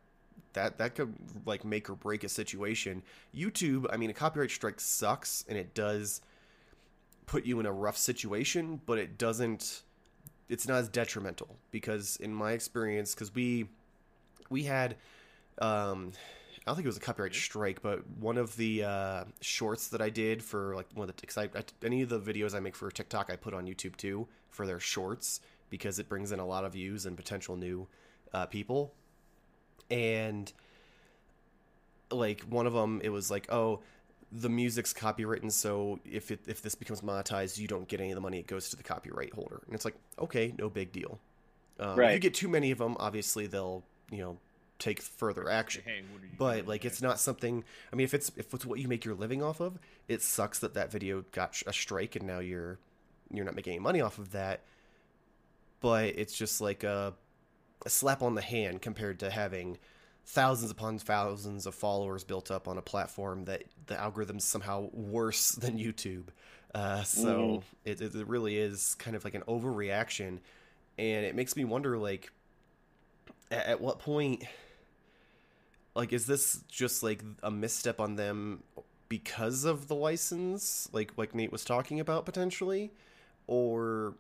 that 0.55 0.79
that 0.79 0.95
could 0.95 1.15
like 1.47 1.65
make 1.65 1.91
or 1.91 1.95
break 1.95 2.25
a 2.25 2.29
situation. 2.29 3.03
YouTube, 3.35 3.87
I 3.93 3.97
mean, 3.97 4.11
a 4.11 4.15
copyright 4.15 4.51
strike 4.51 4.81
sucks 4.81 5.45
and 5.49 5.59
it 5.59 5.75
does 5.75 6.21
put 7.27 7.45
you 7.45 7.61
in 7.61 7.67
a 7.67 7.73
rough 7.73 7.97
situation, 7.97 8.81
but 8.87 8.99
it 8.99 9.19
doesn't 9.19 9.83
it's 10.49 10.69
not 10.69 10.77
as 10.77 10.89
detrimental 10.89 11.57
because 11.71 12.17
in 12.17 12.35
my 12.35 12.53
experience 12.53 13.15
cuz 13.15 13.35
we 13.35 13.69
we 14.51 14.65
had 14.65 14.97
um 15.59 16.13
I 16.67 16.71
don't 16.71 16.77
think 16.77 16.87
it 16.87 16.89
was 16.89 16.97
a 16.97 17.01
copyright 17.01 17.35
strike, 17.35 17.83
but 17.83 18.09
one 18.19 18.39
of 18.39 18.57
the 18.57 18.85
uh, 18.85 19.25
shorts 19.43 19.89
that 19.89 20.01
I 20.01 20.09
did 20.09 20.43
for 20.43 20.75
like 20.75 20.87
one 20.95 21.11
of 21.11 21.15
the 21.15 21.41
I, 21.41 21.59
I, 21.59 21.65
any 21.85 22.01
of 22.01 22.09
the 22.09 22.19
videos 22.19 22.55
I 22.55 22.61
make 22.61 22.75
for 22.75 22.91
TikTok 22.91 23.31
I 23.31 23.37
put 23.37 23.53
on 23.53 23.67
YouTube 23.67 23.97
too 23.97 24.27
for 24.49 24.67
their 24.67 24.81
shorts 24.81 25.41
because 25.69 25.99
it 25.99 26.09
brings 26.09 26.33
in 26.33 26.41
a 26.41 26.47
lot 26.47 26.65
of 26.65 26.73
views 26.73 27.05
and 27.05 27.19
potential 27.19 27.57
new 27.57 27.87
uh, 28.33 28.47
people. 28.47 28.95
And 29.91 30.53
like 32.11 32.43
one 32.43 32.67
of 32.67 32.73
them, 32.73 33.01
it 33.05 33.11
was 33.11 33.31
like, 33.31 33.51
oh, 33.53 33.81
the 34.33 34.49
music's 34.49 34.93
copywritten, 34.93 35.53
so 35.53 36.01
if 36.05 36.31
it, 36.31 36.41
if 36.47 36.61
this 36.61 36.75
becomes 36.75 37.03
monetized, 37.03 37.59
you 37.59 37.69
don't 37.69 37.87
get 37.87 38.01
any 38.01 38.11
of 38.11 38.17
the 38.17 38.21
money; 38.21 38.39
it 38.41 38.47
goes 38.47 38.69
to 38.71 38.77
the 38.77 38.83
copyright 38.83 39.33
holder. 39.33 39.61
And 39.67 39.75
it's 39.75 39.85
like, 39.85 39.95
okay, 40.19 40.53
no 40.59 40.69
big 40.69 40.91
deal. 40.91 41.21
Um, 41.79 41.97
right. 41.97 42.11
If 42.11 42.15
you 42.15 42.21
get 42.21 42.35
too 42.35 42.49
many 42.49 42.71
of 42.71 42.79
them, 42.79 42.97
obviously 42.99 43.47
they'll 43.47 43.85
you 44.11 44.19
know 44.19 44.39
take 44.79 45.01
further 45.01 45.49
action. 45.49 45.83
Hey, 45.85 46.03
but 46.37 46.67
like, 46.67 46.85
it's 46.85 47.01
not 47.01 47.21
something. 47.21 47.65
I 47.93 47.97
mean, 47.97 48.05
if 48.05 48.15
it's 48.15 48.33
if 48.37 48.53
it's 48.53 48.67
what 48.67 48.81
you 48.81 48.89
make 48.89 49.05
your 49.05 49.15
living 49.15 49.43
off 49.43 49.61
of, 49.61 49.79
it 50.09 50.21
sucks 50.23 50.59
that 50.61 50.75
that 50.75 50.91
video 50.91 51.25
got 51.33 51.63
a 51.67 51.73
strike 51.73 52.17
and 52.17 52.27
now 52.27 52.41
you're 52.41 52.79
you're 53.33 53.45
not 53.45 53.55
making 53.55 53.75
any 53.75 53.81
money 53.81 54.01
off 54.01 54.19
of 54.19 54.33
that. 54.33 54.63
But 55.81 56.05
it's 56.17 56.37
just 56.37 56.61
like 56.61 56.83
a, 56.83 57.13
a 57.85 57.91
slap 57.91 58.23
on 58.23 58.35
the 58.35 58.43
hand 58.43 58.83
compared 58.83 59.21
to 59.21 59.31
having 59.31 59.79
thousands 60.27 60.71
upon 60.71 60.99
thousands 60.99 61.67
of 61.67 61.75
followers 61.75 62.25
built 62.25 62.51
up 62.51 62.67
on 62.67 62.79
a 62.79 62.83
platform 62.83 63.45
that 63.45 63.65
the 63.87 64.01
algorithm's 64.01 64.45
somehow 64.45 64.89
worse 64.93 65.51
than 65.53 65.79
YouTube. 65.79 66.29
Uh, 66.75 67.03
so 67.03 67.39
mm. 67.39 67.63
it, 67.85 68.01
it 68.01 68.27
really 68.27 68.57
is 68.57 68.97
kind 68.97 69.15
of 69.15 69.25
like 69.25 69.35
an 69.35 69.43
overreaction, 69.43 70.39
and 70.99 71.25
it 71.25 71.37
makes 71.37 71.57
me 71.57 71.65
wonder, 71.65 71.97
like, 71.97 72.33
at, 73.51 73.67
at 73.67 73.81
what 73.81 74.01
point 74.01 74.45
like 75.95 76.13
is 76.13 76.27
this 76.27 76.63
just 76.69 77.03
like 77.03 77.23
a 77.43 77.51
misstep 77.51 78.01
on 78.01 78.17
them 78.17 78.63
because 79.09 79.65
of 79.65 79.87
the 79.89 79.95
license 79.95 80.89
like 80.93 81.13
like 81.17 81.35
Nate 81.35 81.53
was 81.53 81.65
talking 81.65 82.01
about 82.01 82.25
potentially 82.25 82.91
or 83.47 84.15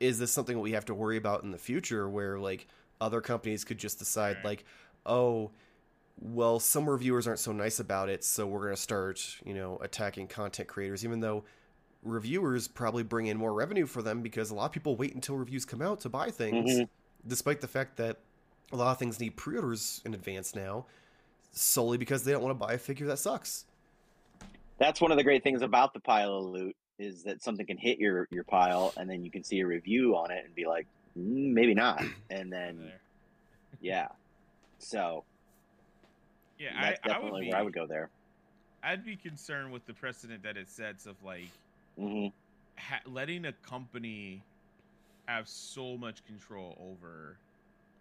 is 0.00 0.18
this 0.18 0.32
something 0.32 0.56
that 0.56 0.62
we 0.62 0.72
have 0.72 0.86
to 0.86 0.94
worry 0.94 1.18
about 1.18 1.44
in 1.44 1.50
the 1.50 1.58
future 1.58 2.08
where 2.08 2.38
like 2.38 2.66
other 3.00 3.20
companies 3.20 3.64
could 3.64 3.78
just 3.78 3.98
decide 3.98 4.38
like 4.42 4.64
oh 5.06 5.50
well 6.20 6.58
some 6.58 6.88
reviewers 6.88 7.26
aren't 7.26 7.38
so 7.38 7.52
nice 7.52 7.78
about 7.78 8.08
it 8.08 8.24
so 8.24 8.46
we're 8.46 8.60
going 8.60 8.74
to 8.74 8.80
start 8.80 9.36
you 9.44 9.54
know 9.54 9.78
attacking 9.82 10.26
content 10.26 10.68
creators 10.68 11.04
even 11.04 11.20
though 11.20 11.44
reviewers 12.02 12.66
probably 12.66 13.02
bring 13.02 13.26
in 13.26 13.36
more 13.36 13.52
revenue 13.52 13.86
for 13.86 14.02
them 14.02 14.22
because 14.22 14.50
a 14.50 14.54
lot 14.54 14.64
of 14.64 14.72
people 14.72 14.96
wait 14.96 15.14
until 15.14 15.36
reviews 15.36 15.64
come 15.64 15.82
out 15.82 16.00
to 16.00 16.08
buy 16.08 16.30
things 16.30 16.70
mm-hmm. 16.70 16.84
despite 17.28 17.60
the 17.60 17.68
fact 17.68 17.96
that 17.96 18.18
a 18.72 18.76
lot 18.76 18.90
of 18.90 18.98
things 18.98 19.20
need 19.20 19.36
pre-orders 19.36 20.00
in 20.04 20.14
advance 20.14 20.54
now 20.54 20.86
solely 21.52 21.98
because 21.98 22.24
they 22.24 22.32
don't 22.32 22.42
want 22.42 22.58
to 22.58 22.66
buy 22.66 22.74
a 22.74 22.78
figure 22.78 23.06
that 23.06 23.18
sucks 23.18 23.66
that's 24.78 25.00
one 25.00 25.10
of 25.10 25.18
the 25.18 25.24
great 25.24 25.42
things 25.42 25.62
about 25.62 25.92
the 25.92 26.00
pile 26.00 26.34
of 26.36 26.44
loot 26.44 26.76
is 27.00 27.22
that 27.22 27.42
something 27.42 27.66
can 27.66 27.78
hit 27.78 27.98
your 27.98 28.28
your 28.30 28.44
pile 28.44 28.92
and 28.96 29.08
then 29.08 29.24
you 29.24 29.30
can 29.30 29.42
see 29.42 29.60
a 29.60 29.66
review 29.66 30.16
on 30.16 30.30
it 30.30 30.44
and 30.44 30.54
be 30.54 30.66
like 30.66 30.86
mm, 31.18 31.52
maybe 31.52 31.74
not 31.74 32.02
and 32.30 32.52
then 32.52 32.92
yeah 33.80 34.08
so 34.78 35.24
yeah 36.58 36.68
that's 36.80 37.00
I, 37.04 37.08
definitely 37.08 37.40
I 37.40 37.44
be, 37.44 37.50
where 37.50 37.58
i 37.58 37.62
would 37.62 37.74
go 37.74 37.86
there 37.86 38.10
i'd 38.84 39.04
be 39.04 39.16
concerned 39.16 39.72
with 39.72 39.84
the 39.86 39.94
precedent 39.94 40.42
that 40.42 40.56
it 40.56 40.68
sets 40.68 41.06
of 41.06 41.16
like 41.24 41.48
mm-hmm. 41.98 42.28
ha- 42.76 43.02
letting 43.06 43.46
a 43.46 43.52
company 43.52 44.42
have 45.26 45.48
so 45.48 45.96
much 45.96 46.24
control 46.26 46.76
over 46.80 47.36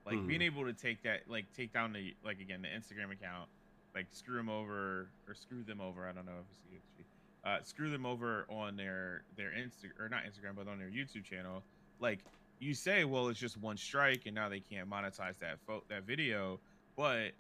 like 0.10 0.18
mm. 0.18 0.28
being 0.28 0.42
able 0.42 0.66
to 0.66 0.74
take 0.74 1.04
that, 1.04 1.22
like 1.28 1.46
take 1.56 1.72
down 1.72 1.94
the 1.94 2.16
like 2.26 2.40
again 2.40 2.62
the 2.62 2.68
Instagram 2.68 3.12
account, 3.12 3.48
like 3.94 4.08
screw 4.12 4.38
them 4.38 4.50
over 4.50 5.08
or 5.28 5.34
screw 5.36 5.64
them 5.64 5.80
over. 5.80 6.08
I 6.08 6.12
don't 6.12 6.26
know 6.26 6.32
if 6.72 6.80
it's 7.00 7.14
uh, 7.46 7.58
screw 7.64 7.90
them 7.90 8.06
over 8.06 8.46
on 8.50 8.76
their 8.76 9.24
their 9.38 9.50
Insta 9.50 9.90
or 10.00 10.10
not 10.10 10.24
Instagram, 10.24 10.56
but 10.56 10.68
on 10.68 10.78
their 10.78 10.90
YouTube 10.90 11.24
channel. 11.24 11.64
Like 12.00 12.20
you 12.60 12.74
say, 12.74 13.06
well, 13.06 13.30
it's 13.30 13.40
just 13.40 13.58
one 13.58 13.78
strike, 13.78 14.24
and 14.26 14.36
now 14.36 14.50
they 14.50 14.60
can't 14.60 14.90
monetize 14.90 15.38
that 15.40 15.60
fo- 15.66 15.84
that 15.90 16.04
video. 16.04 16.60
But 16.96 17.32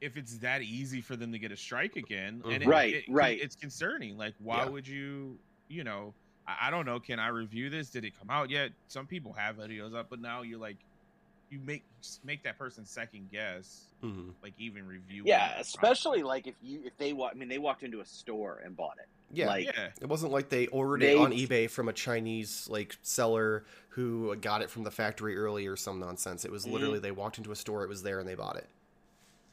if 0.00 0.16
it's 0.16 0.38
that 0.38 0.62
easy 0.62 1.00
for 1.00 1.16
them 1.16 1.32
to 1.32 1.38
get 1.38 1.52
a 1.52 1.56
strike 1.56 1.96
again, 1.96 2.42
and 2.48 2.66
right, 2.66 2.94
it, 2.94 3.04
it, 3.08 3.12
right, 3.12 3.38
it's 3.40 3.56
concerning. 3.56 4.16
Like, 4.18 4.34
why 4.38 4.64
yeah. 4.64 4.68
would 4.68 4.86
you? 4.86 5.38
You 5.68 5.84
know, 5.84 6.12
I, 6.46 6.68
I 6.68 6.70
don't 6.70 6.84
know. 6.84 7.00
Can 7.00 7.18
I 7.18 7.28
review 7.28 7.70
this? 7.70 7.90
Did 7.90 8.04
it 8.04 8.12
come 8.18 8.30
out 8.30 8.50
yet? 8.50 8.72
Some 8.88 9.06
people 9.06 9.32
have 9.32 9.56
videos 9.56 9.94
up, 9.94 10.08
but 10.10 10.20
now 10.20 10.42
you're 10.42 10.58
like, 10.58 10.76
you 11.48 11.58
make 11.64 11.84
make 12.24 12.42
that 12.42 12.58
person 12.58 12.84
second 12.84 13.30
guess, 13.32 13.86
mm-hmm. 14.02 14.30
like 14.42 14.52
even 14.58 14.86
review. 14.86 15.22
Yeah, 15.24 15.58
especially 15.58 16.22
like 16.22 16.46
if 16.46 16.54
you 16.62 16.80
if 16.84 16.96
they 16.98 17.12
walk. 17.14 17.32
I 17.34 17.38
mean, 17.38 17.48
they 17.48 17.58
walked 17.58 17.82
into 17.82 18.00
a 18.00 18.06
store 18.06 18.60
and 18.64 18.76
bought 18.76 18.98
it. 18.98 19.08
Yeah, 19.32 19.46
like, 19.46 19.66
yeah. 19.66 19.88
It 20.00 20.08
wasn't 20.08 20.32
like 20.32 20.48
they 20.48 20.66
ordered 20.68 21.02
they, 21.02 21.12
it 21.12 21.18
on 21.18 21.30
eBay 21.32 21.70
from 21.70 21.88
a 21.88 21.92
Chinese 21.92 22.66
like 22.70 22.96
seller 23.02 23.64
who 23.90 24.34
got 24.36 24.62
it 24.62 24.70
from 24.70 24.82
the 24.82 24.90
factory 24.90 25.36
early 25.36 25.66
or 25.66 25.76
some 25.76 26.00
nonsense. 26.00 26.44
It 26.44 26.50
was 26.50 26.64
mm-hmm. 26.64 26.72
literally 26.72 26.94
mm-hmm. 26.96 27.02
they 27.02 27.10
walked 27.12 27.38
into 27.38 27.52
a 27.52 27.56
store, 27.56 27.84
it 27.84 27.88
was 27.88 28.02
there, 28.02 28.18
and 28.18 28.28
they 28.28 28.34
bought 28.34 28.56
it. 28.56 28.68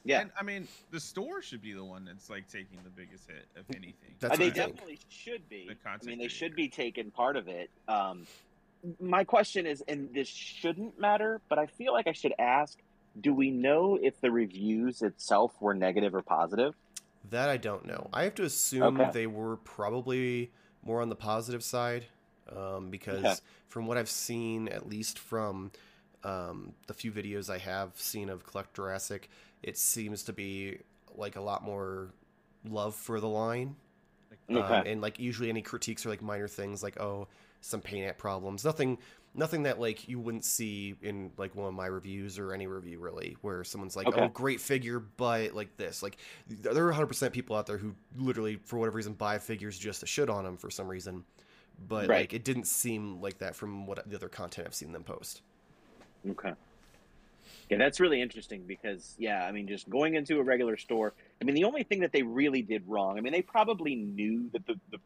Yeah, 0.04 0.20
and, 0.22 0.30
I 0.40 0.42
mean, 0.42 0.66
the 0.90 1.00
store 1.00 1.42
should 1.42 1.60
be 1.60 1.74
the 1.74 1.84
one 1.84 2.04
that's 2.04 2.30
like 2.30 2.48
taking 2.48 2.78
the 2.82 2.90
biggest 2.90 3.28
hit, 3.28 3.46
of 3.56 3.64
anything. 3.76 4.14
That's 4.20 4.38
they 4.38 4.50
definitely 4.50 4.98
should 5.08 5.46
be. 5.48 5.68
The 5.68 5.90
I 5.90 5.98
mean, 6.04 6.18
they 6.18 6.28
should 6.28 6.54
be 6.54 6.68
taking 6.68 7.10
part 7.10 7.36
of 7.36 7.48
it. 7.48 7.68
Um, 7.88 8.26
my 9.00 9.24
question 9.24 9.66
is, 9.66 9.82
and 9.86 10.08
this 10.14 10.28
shouldn't 10.28 10.98
matter, 10.98 11.40
but 11.48 11.58
I 11.58 11.66
feel 11.66 11.92
like 11.92 12.06
I 12.06 12.12
should 12.12 12.32
ask: 12.38 12.78
Do 13.20 13.34
we 13.34 13.50
know 13.50 13.98
if 14.00 14.20
the 14.20 14.30
reviews 14.30 15.02
itself 15.02 15.52
were 15.60 15.74
negative 15.74 16.14
or 16.14 16.22
positive? 16.22 16.74
That 17.30 17.48
I 17.48 17.56
don't 17.56 17.86
know. 17.86 18.08
I 18.12 18.24
have 18.24 18.34
to 18.36 18.44
assume 18.44 19.00
okay. 19.00 19.10
they 19.12 19.26
were 19.26 19.56
probably 19.58 20.50
more 20.82 21.02
on 21.02 21.08
the 21.08 21.16
positive 21.16 21.62
side, 21.62 22.06
um, 22.54 22.90
because 22.90 23.24
okay. 23.24 23.34
from 23.68 23.86
what 23.86 23.98
I've 23.98 24.08
seen, 24.08 24.68
at 24.68 24.88
least 24.88 25.18
from 25.18 25.70
um, 26.24 26.72
the 26.86 26.94
few 26.94 27.12
videos 27.12 27.50
I 27.50 27.58
have 27.58 27.92
seen 27.96 28.28
of 28.28 28.46
Collect 28.46 28.74
Jurassic, 28.74 29.28
it 29.62 29.76
seems 29.76 30.22
to 30.24 30.32
be 30.32 30.78
like 31.14 31.36
a 31.36 31.40
lot 31.40 31.62
more 31.62 32.08
love 32.68 32.94
for 32.94 33.20
the 33.20 33.28
line. 33.28 33.76
Okay. 34.50 34.60
Um, 34.60 34.86
and 34.86 35.00
like 35.00 35.18
usually 35.18 35.50
any 35.50 35.62
critiques 35.62 36.06
are 36.06 36.08
like 36.08 36.22
minor 36.22 36.48
things 36.48 36.82
like 36.82 36.98
oh 37.00 37.28
some 37.60 37.80
paint 37.80 38.08
app 38.08 38.18
problems. 38.18 38.64
Nothing 38.64 38.98
nothing 39.34 39.62
that 39.64 39.80
like 39.80 40.08
you 40.08 40.18
wouldn't 40.18 40.44
see 40.44 40.94
in 41.02 41.30
like 41.36 41.54
one 41.54 41.68
of 41.68 41.74
my 41.74 41.86
reviews 41.86 42.38
or 42.38 42.52
any 42.52 42.66
review 42.66 42.98
really 42.98 43.36
where 43.42 43.62
someone's 43.64 43.96
like 43.96 44.06
okay. 44.06 44.20
oh 44.20 44.28
great 44.28 44.60
figure 44.60 45.00
but 45.16 45.54
like 45.54 45.76
this 45.76 46.02
like 46.02 46.18
there 46.48 46.86
are 46.88 46.92
100% 46.92 47.32
people 47.32 47.56
out 47.56 47.66
there 47.66 47.78
who 47.78 47.94
literally 48.16 48.56
for 48.64 48.78
whatever 48.78 48.96
reason 48.96 49.12
buy 49.12 49.38
figures 49.38 49.78
just 49.78 50.00
to 50.00 50.06
shit 50.06 50.28
on 50.28 50.44
them 50.44 50.56
for 50.56 50.70
some 50.70 50.88
reason 50.88 51.24
but 51.88 52.08
right. 52.08 52.20
like 52.20 52.34
it 52.34 52.44
didn't 52.44 52.66
seem 52.66 53.20
like 53.20 53.38
that 53.38 53.54
from 53.54 53.86
what 53.86 54.08
the 54.08 54.16
other 54.16 54.28
content 54.28 54.66
i've 54.66 54.74
seen 54.74 54.92
them 54.92 55.04
post 55.04 55.42
okay 56.30 56.52
yeah 57.70 57.76
that's 57.76 58.00
really 58.00 58.20
interesting 58.20 58.62
because 58.66 59.14
yeah 59.18 59.44
i 59.44 59.52
mean 59.52 59.68
just 59.68 59.88
going 59.88 60.14
into 60.14 60.40
a 60.40 60.42
regular 60.42 60.76
store 60.76 61.12
i 61.40 61.44
mean 61.44 61.54
the 61.54 61.64
only 61.64 61.82
thing 61.82 62.00
that 62.00 62.12
they 62.12 62.22
really 62.22 62.62
did 62.62 62.82
wrong 62.86 63.16
i 63.18 63.20
mean 63.20 63.32
they 63.32 63.42
probably 63.42 63.94
knew 63.94 64.48
that 64.52 64.66
the, 64.66 64.74
the 64.90 64.98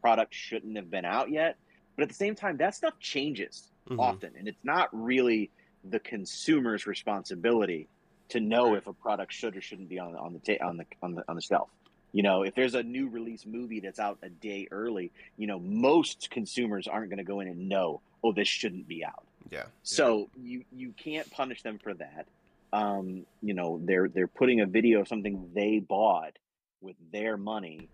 product 0.00 0.32
shouldn't 0.32 0.76
have 0.76 0.90
been 0.90 1.04
out 1.04 1.30
yet 1.30 1.56
but 2.00 2.04
at 2.04 2.08
the 2.08 2.14
same 2.14 2.34
time, 2.34 2.56
that 2.56 2.74
stuff 2.74 2.98
changes. 2.98 3.69
Mhm. 3.90 3.98
often, 3.98 4.34
and 4.38 4.46
it's 4.48 4.64
not 4.64 4.88
really 4.92 5.50
the 5.84 5.98
consumer's 6.00 6.86
responsibility 6.86 7.88
to 8.28 8.38
know 8.40 8.74
if 8.74 8.86
a 8.86 8.92
product 8.92 9.32
should 9.32 9.56
or 9.56 9.60
shouldn't 9.60 9.88
be 9.88 9.98
on 9.98 10.14
on 10.14 10.32
the 10.32 10.38
ta- 10.38 10.64
on 10.66 10.76
the 10.76 10.86
on 11.02 11.14
the 11.16 11.24
on 11.28 11.34
the 11.36 11.42
shelf. 11.42 11.68
You 12.12 12.22
know, 12.22 12.42
if 12.42 12.54
there's 12.54 12.74
a 12.74 12.82
new 12.82 13.08
release 13.08 13.44
movie 13.46 13.80
that's 13.80 13.98
out 14.00 14.18
a 14.22 14.28
day 14.28 14.66
early, 14.70 15.10
you 15.36 15.46
know, 15.46 15.58
most 15.60 16.30
consumers 16.30 16.86
aren't 16.88 17.08
going 17.10 17.18
to 17.18 17.24
go 17.24 17.40
in 17.40 17.48
and 17.48 17.68
know, 17.68 18.00
oh, 18.24 18.32
this 18.32 18.48
shouldn't 18.48 18.88
be 18.88 19.04
out. 19.04 19.24
Yeah. 19.50 19.64
So 19.82 20.28
you 20.40 20.64
you 20.72 20.92
can't 20.92 21.28
punish 21.30 21.62
them 21.62 21.78
for 21.78 21.94
that. 21.94 22.26
Um, 22.72 23.26
you 23.42 23.54
know, 23.54 23.80
they're 23.82 24.08
they're 24.08 24.28
putting 24.28 24.60
a 24.60 24.66
video 24.66 25.00
of 25.00 25.08
something 25.08 25.50
they 25.54 25.80
bought 25.80 26.38
with 26.80 26.96
their 27.12 27.36
money. 27.36 27.88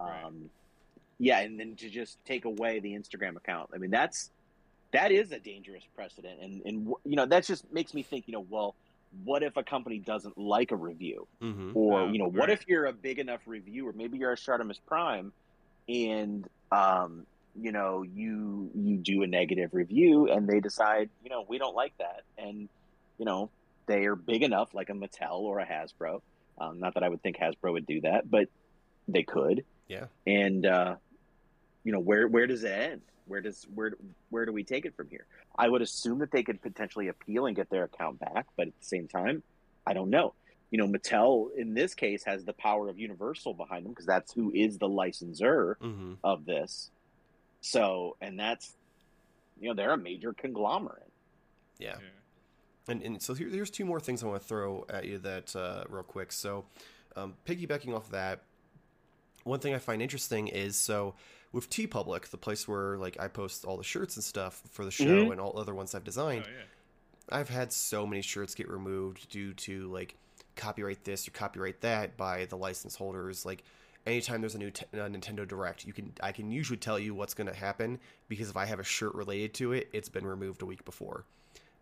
Um, 0.00 0.08
Right. 0.08 0.32
yeah, 1.18 1.40
and 1.40 1.58
then 1.58 1.74
to 1.76 1.88
just 1.88 2.22
take 2.24 2.44
away 2.44 2.78
the 2.80 2.92
Instagram 2.92 3.36
account. 3.36 3.70
I 3.74 3.78
mean, 3.78 3.90
that's 3.90 4.30
that 4.92 5.12
is 5.12 5.32
a 5.32 5.38
dangerous 5.38 5.84
precedent, 5.94 6.40
and 6.40 6.62
and 6.64 6.86
you 7.04 7.16
know 7.16 7.26
that 7.26 7.44
just 7.44 7.70
makes 7.72 7.94
me 7.94 8.02
think. 8.02 8.26
You 8.26 8.32
know, 8.32 8.46
well, 8.48 8.74
what 9.24 9.42
if 9.42 9.56
a 9.56 9.62
company 9.62 9.98
doesn't 9.98 10.36
like 10.38 10.70
a 10.72 10.76
review? 10.76 11.26
Mm-hmm. 11.42 11.72
or 11.76 12.00
Oh, 12.00 12.08
you 12.08 12.18
know 12.18 12.26
what 12.26 12.48
right. 12.48 12.50
if 12.50 12.66
you're 12.68 12.86
a 12.86 12.92
big 12.92 13.18
enough 13.18 13.40
reviewer 13.46 13.92
maybe 13.94 14.18
you're 14.18 14.32
a 14.32 14.36
Shartimus 14.36 14.78
Prime 14.86 15.32
and 15.88 16.46
um 16.70 17.26
you 17.58 17.72
know 17.72 18.02
you 18.02 18.70
you 18.74 18.96
do 18.98 19.22
a 19.22 19.26
negative 19.26 19.70
review 19.72 20.28
and 20.30 20.46
they 20.46 20.60
decide 20.60 21.08
you 21.24 21.30
know 21.30 21.44
we 21.48 21.56
don't 21.58 21.74
like 21.74 21.92
that 21.98 22.22
and 22.36 22.68
you 23.18 23.24
know 23.24 23.48
they 23.86 24.04
are 24.04 24.14
big 24.14 24.42
enough 24.42 24.74
like 24.74 24.90
a 24.90 24.92
Mattel 24.92 25.40
or 25.40 25.58
a 25.60 25.66
Hasbro 25.66 26.20
um, 26.60 26.78
not 26.78 26.94
that 26.94 27.02
I 27.02 27.08
would 27.08 27.22
think 27.22 27.38
Hasbro 27.38 27.72
would 27.72 27.86
do 27.86 28.02
that 28.02 28.30
but 28.30 28.48
they 29.08 29.22
could 29.22 29.64
Yeah. 29.88 30.04
and 30.26 30.66
uh 30.66 30.96
you 31.84 31.92
know 31.92 32.00
where 32.00 32.28
where 32.28 32.46
does 32.46 32.62
it 32.64 32.70
end 32.72 33.00
where 33.28 33.40
does 33.40 33.66
where 33.74 33.92
where 34.30 34.46
do 34.46 34.52
we 34.52 34.64
take 34.64 34.84
it 34.84 34.96
from 34.96 35.08
here 35.08 35.26
I 35.56 35.68
would 35.68 35.82
assume 35.82 36.18
that 36.18 36.30
they 36.30 36.42
could 36.42 36.60
potentially 36.60 37.08
appeal 37.08 37.46
and 37.46 37.54
get 37.54 37.70
their 37.70 37.84
account 37.84 38.18
back 38.18 38.46
but 38.56 38.68
at 38.68 38.78
the 38.80 38.86
same 38.86 39.08
time 39.08 39.42
I 39.86 39.92
don't 39.92 40.10
know 40.10 40.34
you 40.70 40.78
know, 40.78 40.86
Mattel 40.86 41.48
in 41.56 41.74
this 41.74 41.94
case 41.94 42.24
has 42.24 42.44
the 42.44 42.52
power 42.52 42.88
of 42.88 42.98
Universal 42.98 43.54
behind 43.54 43.84
them 43.84 43.92
because 43.92 44.06
that's 44.06 44.32
who 44.32 44.52
is 44.52 44.78
the 44.78 44.88
licensor 44.88 45.78
Mm-hmm. 45.80 46.14
of 46.22 46.44
this. 46.44 46.90
So, 47.60 48.16
and 48.20 48.38
that's, 48.38 48.74
you 49.60 49.68
know, 49.68 49.74
they're 49.74 49.92
a 49.92 49.98
major 49.98 50.32
conglomerate. 50.32 51.10
Yeah. 51.78 51.96
Yeah. 51.98 52.92
And, 52.92 53.02
and 53.02 53.22
so 53.22 53.34
here, 53.34 53.48
here's 53.48 53.70
two 53.70 53.84
more 53.84 54.00
things 54.00 54.22
I 54.22 54.26
want 54.26 54.40
to 54.42 54.46
throw 54.46 54.84
at 54.88 55.06
you 55.06 55.18
that 55.18 55.56
uh, 55.56 55.84
real 55.88 56.02
quick. 56.02 56.32
So, 56.32 56.66
um, 57.16 57.34
piggybacking 57.46 57.94
off 57.94 58.10
that, 58.10 58.42
one 59.44 59.60
thing 59.60 59.74
I 59.74 59.78
find 59.78 60.02
interesting 60.02 60.48
is 60.48 60.76
so 60.76 61.14
with 61.52 61.70
TeePublic, 61.70 62.28
the 62.30 62.36
place 62.36 62.68
where 62.68 62.96
like 62.98 63.18
I 63.18 63.28
post 63.28 63.64
all 63.64 63.76
the 63.76 63.84
shirts 63.84 64.16
and 64.16 64.24
stuff 64.24 64.62
for 64.70 64.84
the 64.84 64.90
show 64.90 65.04
Mhm. 65.26 65.32
and 65.32 65.40
all 65.40 65.58
other 65.58 65.74
ones 65.74 65.94
I've 65.94 66.02
Oh, 66.02 66.04
designed. 66.04 66.46
yeah. 66.46 66.64
I've 67.30 67.48
had 67.48 67.72
so 67.72 68.06
many 68.06 68.22
shirts 68.22 68.54
get 68.54 68.68
removed 68.68 69.28
due 69.30 69.52
to 69.54 69.88
like 69.92 70.16
copyright 70.56 71.04
this 71.04 71.26
or 71.28 71.30
copyright 71.30 71.80
that 71.82 72.16
by 72.16 72.44
the 72.46 72.56
license 72.56 72.96
holders. 72.96 73.44
Like 73.46 73.62
anytime 74.06 74.40
there's 74.40 74.54
a 74.54 74.58
new 74.58 74.70
t- 74.70 74.86
uh, 74.94 75.08
Nintendo 75.08 75.46
Direct, 75.46 75.84
you 75.84 75.92
can 75.92 76.12
I 76.22 76.32
can 76.32 76.50
usually 76.50 76.78
tell 76.78 76.98
you 76.98 77.14
what's 77.14 77.34
going 77.34 77.46
to 77.48 77.54
happen 77.54 78.00
because 78.28 78.48
if 78.50 78.56
I 78.56 78.64
have 78.66 78.80
a 78.80 78.84
shirt 78.84 79.14
related 79.14 79.54
to 79.54 79.72
it, 79.72 79.88
it's 79.92 80.08
been 80.08 80.26
removed 80.26 80.62
a 80.62 80.66
week 80.66 80.84
before. 80.84 81.24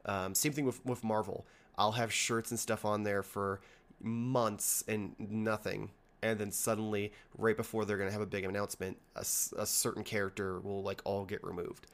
Um, 0.04 0.34
same 0.34 0.52
thing 0.52 0.64
with 0.64 0.84
with 0.84 1.02
Marvel. 1.04 1.46
I'll 1.78 1.92
have 1.92 2.12
shirts 2.12 2.50
and 2.50 2.58
stuff 2.60 2.84
on 2.84 3.02
there 3.02 3.22
for 3.22 3.60
months 4.00 4.82
and 4.88 5.14
nothing. 5.18 5.90
And 6.22 6.38
then 6.38 6.50
suddenly, 6.50 7.12
right 7.36 7.56
before 7.56 7.84
they're 7.84 7.98
gonna 7.98 8.10
have 8.10 8.20
a 8.20 8.26
big 8.26 8.44
announcement, 8.44 8.98
a 9.14 9.24
certain 9.24 10.04
character 10.04 10.60
will 10.60 10.82
like 10.82 11.00
all 11.04 11.24
get 11.24 11.42
removed. 11.44 11.86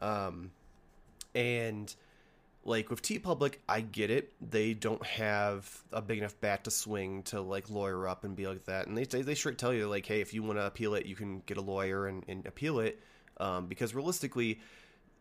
Um, 0.00 0.52
and 1.34 1.94
like 2.64 2.90
with 2.90 3.02
TeePublic, 3.02 3.56
I 3.68 3.82
get 3.82 4.10
it. 4.10 4.32
They 4.40 4.74
don't 4.74 5.04
have 5.06 5.84
a 5.92 6.00
big 6.00 6.18
enough 6.18 6.40
bat 6.40 6.64
to 6.64 6.70
swing 6.70 7.22
to 7.24 7.40
like 7.40 7.68
lawyer 7.70 8.08
up 8.08 8.24
and 8.24 8.34
be 8.36 8.46
like 8.46 8.64
that. 8.66 8.86
And 8.86 8.96
they 8.96 9.04
they, 9.04 9.22
they 9.22 9.34
straight 9.34 9.58
tell 9.58 9.74
you 9.74 9.88
like, 9.88 10.06
hey, 10.06 10.20
if 10.20 10.32
you 10.34 10.42
want 10.42 10.58
to 10.58 10.66
appeal 10.66 10.94
it, 10.94 11.06
you 11.06 11.16
can 11.16 11.40
get 11.46 11.56
a 11.58 11.62
lawyer 11.62 12.06
and, 12.06 12.24
and 12.28 12.46
appeal 12.46 12.80
it. 12.80 13.00
Um, 13.38 13.66
because 13.66 13.94
realistically, 13.94 14.60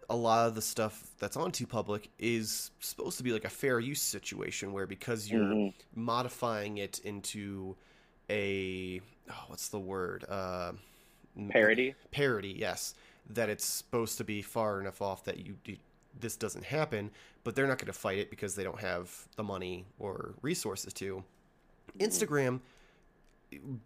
a 0.10 0.16
lot 0.16 0.48
of 0.48 0.56
the 0.56 0.62
stuff 0.62 1.12
that's 1.20 1.38
on 1.38 1.52
TeePublic 1.52 2.08
is 2.20 2.72
supposed 2.80 3.18
to 3.18 3.24
be 3.24 3.32
like 3.34 3.46
a 3.46 3.50
fair 3.50 3.80
use 3.80 4.02
situation 4.02 4.74
where 4.74 4.86
because 4.88 5.30
you're 5.32 5.58
Mhm. 5.58 5.74
modifying 5.96 6.78
it 6.78 7.00
into 7.00 7.76
a 8.30 9.02
oh, 9.30 9.44
what's 9.48 9.70
the 9.70 9.80
word 9.80 10.26
uh, 10.30 10.74
Parody. 11.50 11.96
parody, 12.12 12.56
yes, 12.58 12.96
that 13.30 13.50
it's 13.50 13.66
supposed 13.66 14.18
to 14.18 14.24
be 14.24 14.42
far 14.42 14.80
enough 14.80 15.02
off 15.02 15.24
that 15.26 15.38
you, 15.46 15.56
you 15.66 15.78
this 16.20 16.36
doesn't 16.36 16.66
happen, 16.66 17.10
but 17.44 17.56
they're 17.56 17.68
not 17.68 17.80
going 17.80 17.88
to 17.88 17.94
fight 17.94 18.20
it 18.20 18.30
because 18.30 18.56
they 18.56 18.64
don't 18.64 18.80
have 18.80 19.28
the 19.36 19.44
money 19.44 19.86
or 19.98 20.36
resources 20.42 20.94
to. 20.94 21.24
Instagram, 22.00 22.60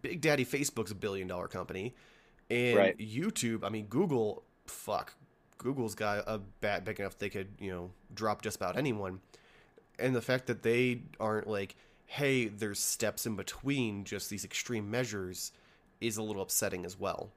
Big 0.02 0.20
Daddy 0.20 0.44
Facebook's 0.44 0.90
a 0.90 0.94
billion 0.94 1.28
dollar 1.28 1.48
company, 1.48 1.94
and 2.50 2.76
Right. 2.76 2.98
YouTube, 2.98 3.64
I 3.64 3.68
mean 3.70 3.86
Google, 3.86 4.42
fuck, 4.66 5.14
Google's 5.58 5.94
got 5.94 6.24
a 6.26 6.38
bat 6.60 6.84
big 6.84 7.00
enough 7.00 7.18
they 7.18 7.28
could 7.28 7.48
you 7.58 7.70
know 7.70 7.90
drop 8.14 8.42
just 8.42 8.56
about 8.56 8.76
anyone, 8.76 9.20
and 9.98 10.14
the 10.14 10.22
fact 10.22 10.46
that 10.46 10.62
they 10.62 11.02
aren't 11.18 11.48
like, 11.48 11.76
hey, 12.08 12.48
there's 12.48 12.78
steps 12.80 13.26
in 13.26 13.36
between 13.36 14.02
just 14.04 14.30
these 14.30 14.44
extreme 14.44 14.90
measures 14.90 15.52
is 16.00 16.16
a 16.16 16.22
little 16.22 16.42
upsetting 16.42 16.84
as 16.86 16.98
well. 16.98 17.30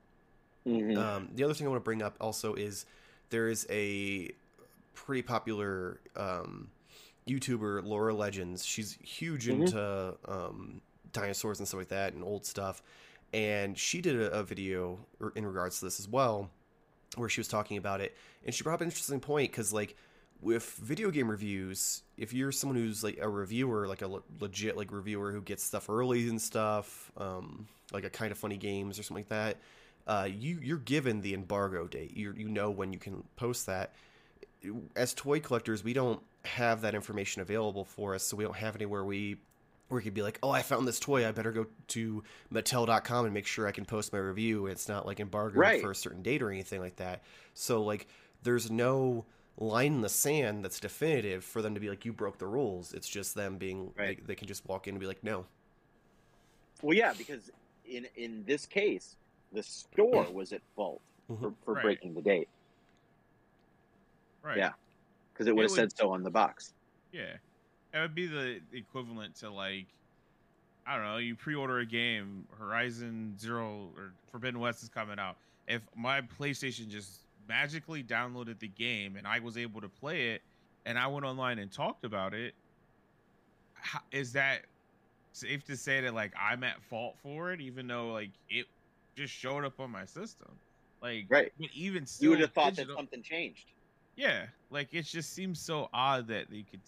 Mhm. 0.65 0.97
Um, 0.97 1.29
the 1.35 1.43
other 1.43 1.53
thing 1.53 1.67
I 1.67 1.69
want 1.69 1.81
to 1.81 1.83
bring 1.83 2.01
up 2.01 2.15
also 2.21 2.53
is 2.53 2.85
there 3.29 3.49
is 3.49 3.67
a 3.69 4.31
pretty 4.93 5.21
popular 5.23 5.99
um, 6.15 6.69
YouTuber, 7.27 7.83
Laura 7.85 8.13
Legends. 8.13 8.65
She's 8.65 8.97
huge 9.03 9.47
Mhm. 9.47 9.61
into 9.61 10.17
um, 10.25 10.81
dinosaurs 11.11 11.59
and 11.59 11.67
stuff 11.67 11.79
like 11.79 11.89
that 11.89 12.13
and 12.13 12.23
old 12.23 12.45
stuff. 12.45 12.81
And 13.33 13.77
she 13.77 13.99
did 14.01 14.15
a, 14.15 14.31
a 14.31 14.43
video 14.43 15.05
in 15.35 15.45
regards 15.45 15.79
to 15.79 15.85
this 15.85 15.99
as 15.99 16.07
well, 16.07 16.49
where 17.15 17.29
she 17.29 17.41
was 17.41 17.47
talking 17.49 17.77
about 17.77 17.99
it. 17.99 18.15
And 18.45 18.55
she 18.55 18.63
brought 18.63 18.75
up 18.75 18.81
an 18.81 18.87
interesting 18.87 19.19
point 19.19 19.51
because, 19.51 19.73
like, 19.73 19.97
with 20.41 20.63
video 20.81 21.11
game 21.11 21.29
reviews, 21.29 22.01
if 22.17 22.33
you're 22.33 22.51
someone 22.51 22.75
who's 22.77 23.03
like 23.03 23.17
a 23.21 23.29
reviewer, 23.29 23.87
like 23.87 24.01
a 24.01 24.07
le- 24.07 24.23
legit 24.39 24.75
like 24.75 24.91
reviewer 24.91 25.31
who 25.31 25.41
gets 25.41 25.63
stuff 25.63 25.89
early 25.89 26.27
and 26.29 26.41
stuff, 26.41 27.11
um, 27.17 27.67
like 27.93 28.03
a 28.03 28.09
Kinda 28.09 28.35
Funny 28.35 28.57
Games 28.57 28.97
or 28.97 29.03
something 29.03 29.23
like 29.23 29.29
that, 29.29 29.57
uh, 30.07 30.27
you 30.27 30.59
you're 30.61 30.77
given 30.79 31.21
the 31.21 31.33
embargo 31.33 31.87
date. 31.87 32.15
You 32.17 32.33
you 32.35 32.49
know 32.49 32.71
when 32.71 32.91
you 32.93 32.99
can 32.99 33.23
post 33.35 33.67
that. 33.67 33.93
As 34.95 35.13
toy 35.13 35.39
collectors, 35.39 35.83
we 35.83 35.93
don't 35.93 36.21
have 36.45 36.81
that 36.81 36.93
information 36.95 37.41
available 37.41 37.83
for 37.85 38.13
us, 38.15 38.23
so 38.23 38.37
we 38.37 38.43
don't 38.43 38.55
have 38.55 38.75
anywhere 38.75 39.03
we 39.03 39.37
where 39.87 39.97
we 39.97 40.03
could 40.03 40.13
be 40.13 40.21
like, 40.21 40.39
oh, 40.41 40.49
I 40.49 40.61
found 40.61 40.87
this 40.87 40.99
toy. 41.01 41.27
I 41.27 41.31
better 41.33 41.51
go 41.51 41.65
to 41.89 42.23
Mattel.com 42.53 43.25
and 43.25 43.33
make 43.33 43.45
sure 43.45 43.67
I 43.67 43.71
can 43.73 43.83
post 43.83 44.13
my 44.13 44.19
review. 44.19 44.67
It's 44.67 44.87
not 44.87 45.05
like 45.05 45.19
embargoed 45.19 45.57
Right. 45.57 45.81
for 45.81 45.91
a 45.91 45.95
certain 45.95 46.21
date 46.21 46.41
or 46.41 46.49
anything 46.49 46.79
like 46.79 46.95
that. 46.95 47.23
So 47.55 47.83
like, 47.83 48.07
there's 48.41 48.71
no 48.71 49.25
line 49.57 49.93
in 49.93 50.01
the 50.01 50.09
sand 50.09 50.63
that's 50.63 50.79
definitive 50.79 51.43
for 51.43 51.61
them 51.61 51.73
to 51.73 51.79
be 51.79 51.89
like, 51.89 52.05
you 52.05 52.13
broke 52.13 52.37
the 52.37 52.47
rules. 52.47 52.93
It's 52.93 53.07
just 53.07 53.35
them 53.35 53.57
being 53.57 53.91
Right. 53.97 54.17
they, 54.17 54.23
they 54.27 54.35
can 54.35 54.47
just 54.47 54.65
walk 54.67 54.87
in 54.87 54.95
and 54.95 54.99
be 54.99 55.05
like, 55.07 55.23
no. 55.23 55.45
Well, 56.81 56.95
yeah, 56.97 57.13
because 57.17 57.51
in 57.85 58.07
in 58.15 58.43
this 58.45 58.65
case, 58.65 59.15
the 59.53 59.61
store 59.61 60.25
was 60.31 60.53
at 60.53 60.61
fault 60.75 61.01
for, 61.27 61.33
Mhm. 61.35 61.55
for 61.65 61.73
Right. 61.75 61.83
breaking 61.83 62.13
the 62.13 62.21
date 62.21 62.49
Right. 64.41 64.57
Yeah. 64.57 64.73
because 65.33 65.47
it 65.47 65.55
would 65.55 65.63
have 65.63 65.71
said 65.71 65.95
so 65.95 66.11
on 66.11 66.23
the 66.23 66.29
box. 66.31 66.73
Yeah. 67.11 67.37
It 67.93 67.99
would 67.99 68.15
be 68.15 68.27
the 68.27 68.61
equivalent 68.73 69.35
to 69.37 69.49
like 69.49 69.85
I 70.87 70.95
don't 70.95 71.05
know, 71.05 71.17
you 71.17 71.35
pre-order 71.35 71.77
a 71.79 71.85
game, 71.85 72.47
Horizon 72.57 73.37
Zero 73.37 73.91
or 73.95 74.13
Forbidden 74.31 74.59
West 74.59 74.81
is 74.81 74.89
coming 74.89 75.19
out. 75.19 75.37
If 75.67 75.83
my 75.95 76.21
PlayStation 76.21 76.87
just 76.89 77.19
magically 77.47 78.03
downloaded 78.03 78.59
the 78.59 78.67
game 78.67 79.15
and 79.15 79.27
I 79.27 79.39
was 79.39 79.57
able 79.57 79.81
to 79.81 79.89
play 79.89 80.31
it 80.31 80.41
and 80.85 80.97
I 80.97 81.07
went 81.07 81.25
online 81.25 81.59
and 81.59 81.71
talked 81.71 82.03
about 82.05 82.33
it, 82.33 82.55
how, 83.73 83.99
is 84.11 84.33
that 84.33 84.65
safe 85.33 85.63
to 85.65 85.77
say 85.77 86.01
that 86.01 86.13
like 86.13 86.33
I'm 86.39 86.63
at 86.63 86.81
fault 86.83 87.17
for 87.21 87.51
it 87.51 87.61
even 87.61 87.87
though 87.87 88.11
like 88.11 88.31
it 88.49 88.65
just 89.17 89.33
showed 89.33 89.63
up 89.65 89.79
on 89.79 89.91
my 89.91 90.05
system? 90.05 90.59
Like 91.01 91.25
Right. 91.29 91.51
but 91.59 91.69
even 91.73 92.05
still 92.05 92.25
You 92.25 92.29
would 92.31 92.39
have 92.41 92.53
thought 92.53 92.71
digital- 92.75 92.95
that 92.95 92.99
something 92.99 93.23
changed. 93.23 93.71
yeah, 94.15 94.47
like 94.69 94.89
it 94.93 95.03
just 95.03 95.33
seems 95.33 95.59
so 95.61 95.89
odd 95.93 96.27
that 96.27 96.49
you 96.51 96.63
could 96.65 96.81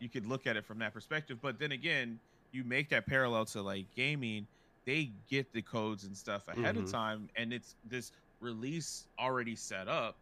you 0.00 0.08
could 0.08 0.26
look 0.26 0.46
at 0.46 0.56
it 0.56 0.64
from 0.64 0.78
that 0.78 0.92
perspective. 0.94 1.38
But 1.40 1.58
then 1.58 1.72
again, 1.72 2.20
you 2.52 2.62
make 2.64 2.88
that 2.90 3.06
parallel 3.06 3.44
to 3.46 3.62
like 3.62 3.90
gaming, 3.94 4.46
they 4.86 5.12
get 5.28 5.52
the 5.52 5.62
codes 5.62 6.04
and 6.04 6.16
stuff 6.16 6.46
ahead 6.48 6.76
Mhm. 6.76 6.84
of 6.84 6.90
time, 6.90 7.28
and 7.36 7.52
it's 7.52 7.76
this 7.84 8.12
release 8.40 9.06
already 9.18 9.56
set 9.56 9.88
up. 9.88 10.16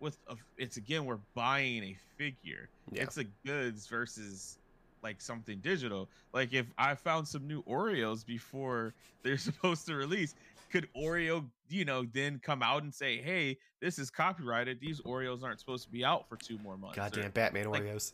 With 0.00 0.16
a, 0.28 0.36
it's 0.58 0.76
again, 0.76 1.04
we're 1.06 1.18
buying 1.34 1.82
a 1.82 1.96
figure. 2.16 2.68
Yeah. 2.92 3.02
It's 3.02 3.16
a 3.18 3.24
goods 3.44 3.86
versus 3.86 4.58
like 5.02 5.20
something 5.20 5.58
digital. 5.58 6.08
Like 6.32 6.52
if 6.52 6.66
I 6.78 6.94
found 6.94 7.26
some 7.26 7.46
new 7.48 7.62
Oreos 7.64 8.24
before 8.24 8.94
they're 9.22 9.38
supposed 9.38 9.86
to 9.86 9.94
release, 9.94 10.34
could 10.70 10.88
Oreo, 10.94 11.44
you 11.68 11.84
know, 11.84 12.06
then 12.12 12.40
come 12.44 12.62
out 12.62 12.82
and 12.82 12.94
say, 12.94 13.16
"Hey, 13.20 13.56
this 13.80 13.98
is 13.98 14.10
copyrighted. 14.10 14.78
These 14.80 15.00
Oreos 15.00 15.42
aren't 15.42 15.58
supposed 15.60 15.84
to 15.84 15.90
be 15.90 16.04
out 16.04 16.28
for 16.28 16.36
two 16.36 16.58
more 16.58 16.76
months." 16.76 16.96
or- 16.96 17.00
Goddamn 17.00 17.30
Batman 17.32 17.70
like- 17.70 17.82
Oreos. 17.82 18.12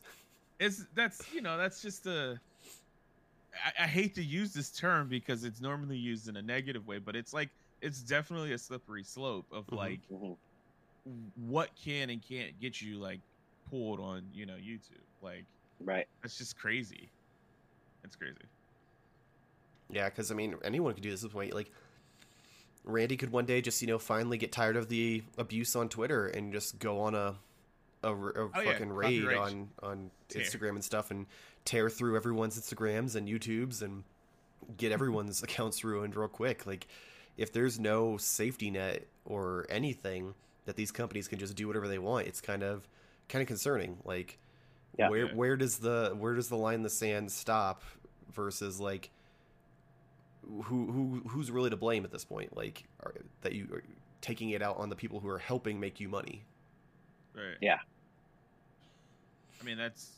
it's 0.60 0.84
that's 0.94 1.20
you 1.34 1.40
know 1.42 1.58
that's 1.58 1.82
just 1.82 2.06
a 2.06 2.38
I, 3.54 3.84
I 3.84 3.86
hate 3.86 4.14
to 4.14 4.22
use 4.22 4.54
this 4.54 4.70
term 4.70 5.08
because 5.08 5.42
it's 5.44 5.60
normally 5.60 5.96
used 5.96 6.28
in 6.28 6.36
a 6.36 6.42
negative 6.42 6.86
way 6.86 6.98
but 6.98 7.16
it's 7.16 7.34
like 7.34 7.50
it's 7.84 8.00
definitely 8.00 8.52
a 8.52 8.58
slippery 8.58 9.04
slope 9.04 9.46
of 9.52 9.66
Mhm. 9.66 9.76
like 9.76 10.00
Mhm. 10.10 10.36
what 11.36 11.70
can 11.76 12.08
and 12.10 12.22
can't 12.22 12.58
get 12.58 12.80
you 12.80 12.96
like 12.98 13.20
pulled 13.68 14.00
on 14.00 14.26
you 14.32 14.46
know 14.46 14.56
youtube 14.56 15.04
like 15.22 15.44
Right. 15.80 16.08
that's 16.22 16.38
just 16.38 16.56
crazy 16.58 17.10
it's 18.02 18.16
crazy 18.16 18.36
Yeah, 19.90 20.08
because 20.08 20.30
I 20.30 20.34
mean, 20.34 20.56
anyone 20.64 20.94
could 20.94 21.02
do 21.02 21.10
this 21.10 21.22
at 21.22 21.28
this 21.28 21.32
point. 21.34 21.52
Like, 21.52 21.70
Randy 22.84 23.16
could 23.18 23.30
one 23.30 23.44
day 23.44 23.60
just 23.60 23.80
you 23.82 23.86
know 23.88 23.98
finally 23.98 24.38
get 24.38 24.50
tired 24.50 24.76
of 24.76 24.88
the 24.88 25.22
abuse 25.38 25.76
on 25.76 25.88
Twitter 25.90 26.26
and 26.26 26.52
just 26.52 26.78
go 26.78 27.00
on 27.00 27.14
a 27.14 27.36
Oh, 28.02 28.50
yeah, 28.56 28.64
fucking 28.72 28.90
raid 28.92 29.24
on 29.28 29.70
on 29.82 30.10
tear. 30.28 30.42
Instagram 30.42 30.70
and 30.70 30.84
stuff 30.84 31.10
and 31.10 31.26
tear 31.64 31.88
through 31.90 32.16
everyone's 32.16 32.58
Instagrams 32.58 33.14
and 33.14 33.28
YouTubes 33.28 33.82
and 33.82 34.04
get 34.78 34.90
everyone's 34.92 35.42
accounts 35.46 35.84
ruined 35.84 36.16
real 36.16 36.28
quick. 36.28 36.66
Like, 36.66 36.86
if 37.36 37.52
there's 37.52 37.78
no 37.80 38.16
safety 38.16 38.70
net 38.70 39.06
or 39.24 39.66
anything 39.68 40.34
that 40.66 40.76
these 40.76 40.90
companies 40.90 41.28
can 41.28 41.38
just 41.38 41.54
do 41.56 41.66
whatever 41.66 41.88
they 41.88 41.98
want, 41.98 42.26
it's 42.26 42.40
kind 42.40 42.62
of 42.62 42.88
kind 43.28 43.42
of 43.42 43.48
concerning. 43.48 43.98
Like, 44.04 44.38
Yeah. 44.98 45.08
where 45.08 45.28
where 45.28 45.56
does 45.56 45.78
the 45.78 46.14
where 46.16 46.34
does 46.34 46.48
the 46.48 46.56
line 46.56 46.76
in 46.76 46.82
the 46.82 46.90
sand 46.90 47.30
stop 47.32 47.82
versus 48.32 48.80
like 48.80 49.10
who 50.42 50.86
who 50.92 51.22
who's 51.28 51.50
really 51.50 51.70
to 51.70 51.76
blame 51.76 52.04
at 52.04 52.10
this 52.12 52.24
point? 52.24 52.56
Like 52.56 52.84
are, 53.02 53.14
that 53.42 53.52
you 53.52 53.68
are 53.72 53.82
taking 54.20 54.50
it 54.50 54.62
out 54.62 54.76
on 54.78 54.88
the 54.88 54.96
people 54.96 55.20
who 55.20 55.28
are 55.28 55.38
helping 55.38 55.78
make 55.80 56.00
you 56.00 56.08
money. 56.08 56.44
right 57.34 57.56
Yeah. 57.60 57.78
i 59.60 59.64
mean 59.64 59.76
that's 59.76 60.12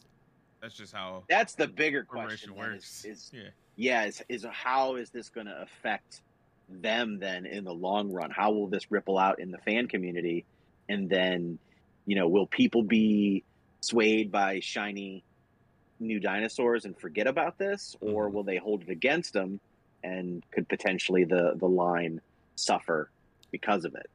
that's 0.60 0.74
just 0.74 0.92
how 0.92 1.22
That's 1.28 1.54
the 1.54 1.66
bigger 1.68 2.04
question. 2.04 2.50
corporation 2.50 2.72
works 2.74 3.04
Is, 3.04 3.24
is 3.24 3.30
yeah 3.34 3.48
yeah, 3.78 4.04
is, 4.06 4.22
is 4.30 4.46
how 4.50 4.94
is 4.94 5.10
this 5.10 5.28
going 5.28 5.46
to 5.46 5.60
affect 5.60 6.22
them 6.68 7.18
then 7.18 7.46
in 7.46 7.64
the 7.64 7.72
long 7.74 8.12
run? 8.12 8.30
How 8.30 8.52
will 8.52 8.68
this 8.68 8.90
ripple 8.90 9.18
out 9.18 9.40
in 9.40 9.50
the 9.50 9.58
fan 9.58 9.88
community? 9.88 10.46
And 10.88 11.08
then, 11.10 11.58
you 12.06 12.16
know, 12.16 12.28
will 12.28 12.46
people 12.48 12.82
be 12.82 13.44
swayed 13.82 14.32
by 14.32 14.60
shiny 14.60 15.24
new 16.00 16.20
dinosaurs 16.20 16.84
and 16.84 16.98
forget 17.00 17.26
about 17.26 17.58
this, 17.58 17.94
or 18.00 18.28
Mhm. 18.28 18.30
will 18.30 18.44
they 18.44 18.58
hold 18.58 18.82
it 18.82 18.90
against 18.90 19.32
them 19.32 19.60
and 20.02 20.44
could 20.52 20.68
potentially 20.68 21.24
the 21.24 21.54
the 21.58 21.68
line 21.68 22.20
suffer 22.56 23.10
because 23.52 23.84
of 23.84 23.94
it? 23.94 24.06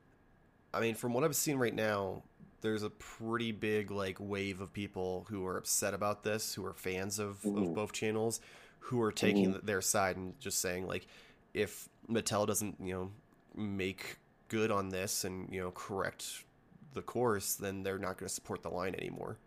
I 0.74 0.80
mean, 0.80 0.96
from 0.96 1.14
what 1.14 1.24
I've 1.24 1.36
seen 1.36 1.58
right 1.58 1.74
now, 1.74 2.24
there's 2.62 2.84
a 2.84 2.90
pretty 2.90 3.52
big 3.52 3.92
like 3.92 4.18
wave 4.20 4.62
of 4.62 4.72
people 4.72 5.26
who 5.30 5.46
are 5.46 5.58
upset 5.58 5.94
about 5.94 6.24
this, 6.24 6.54
who 6.54 6.66
are 6.66 6.74
fans 6.74 7.20
of, 7.20 7.52
of 7.56 7.74
Mhm. 7.74 7.74
both 7.74 7.92
channels, 7.92 8.40
who 8.80 9.02
are 9.02 9.12
taking 9.12 9.60
their 9.64 9.82
side 9.82 10.16
and 10.18 10.40
just 10.40 10.60
saying 10.62 10.88
like, 10.88 11.08
if 11.54 11.90
Mattel 12.10 12.48
doesn't 12.48 12.78
you 12.80 12.94
know 12.94 13.12
make 13.56 14.18
good 14.48 14.72
on 14.72 14.90
this 14.90 15.24
and 15.24 15.52
you 15.54 15.62
know 15.62 15.72
correct 15.72 16.46
the 16.94 17.02
course, 17.02 17.56
then 17.56 17.84
they're 17.84 17.98
not 18.00 18.18
going 18.18 18.28
to 18.28 18.34
support 18.34 18.64
the 18.64 18.70
line 18.70 18.96
anymore. 18.96 19.38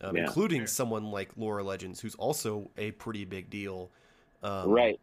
Um, 0.00 0.16
Yeah. 0.16 0.22
including 0.22 0.60
Fair. 0.60 0.66
someone 0.66 1.10
like 1.10 1.30
Laura 1.36 1.62
Legends, 1.64 2.00
who's 2.00 2.14
also 2.16 2.70
a 2.76 2.90
pretty 2.92 3.24
big 3.24 3.48
deal, 3.50 3.90
um, 4.42 4.70
right. 4.70 5.00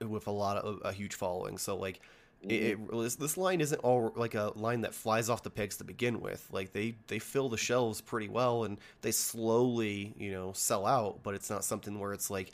With 0.00 0.26
a 0.26 0.30
lot 0.30 0.58
of 0.58 0.80
a 0.84 0.92
huge 0.92 1.14
following, 1.14 1.56
so 1.56 1.74
like 1.76 2.00
it, 2.42 2.52
it 2.54 2.90
this, 2.92 3.16
this 3.16 3.36
line 3.38 3.62
isn't 3.62 3.78
all 3.78 4.12
like 4.14 4.34
a 4.34 4.52
line 4.54 4.82
that 4.82 4.94
flies 4.94 5.30
off 5.30 5.42
the 5.42 5.48
pegs 5.50 5.78
to 5.78 5.84
begin 5.84 6.20
with. 6.20 6.46
Like 6.52 6.72
they 6.72 6.96
they 7.06 7.18
fill 7.18 7.48
the 7.48 7.56
shelves 7.56 8.02
pretty 8.02 8.28
well, 8.28 8.64
and 8.64 8.78
they 9.00 9.10
slowly 9.10 10.12
you 10.18 10.30
know 10.32 10.52
sell 10.52 10.86
out. 10.86 11.22
But 11.22 11.34
it's 11.34 11.48
not 11.48 11.64
something 11.64 11.98
where 11.98 12.12
it's 12.12 12.28
like 12.30 12.50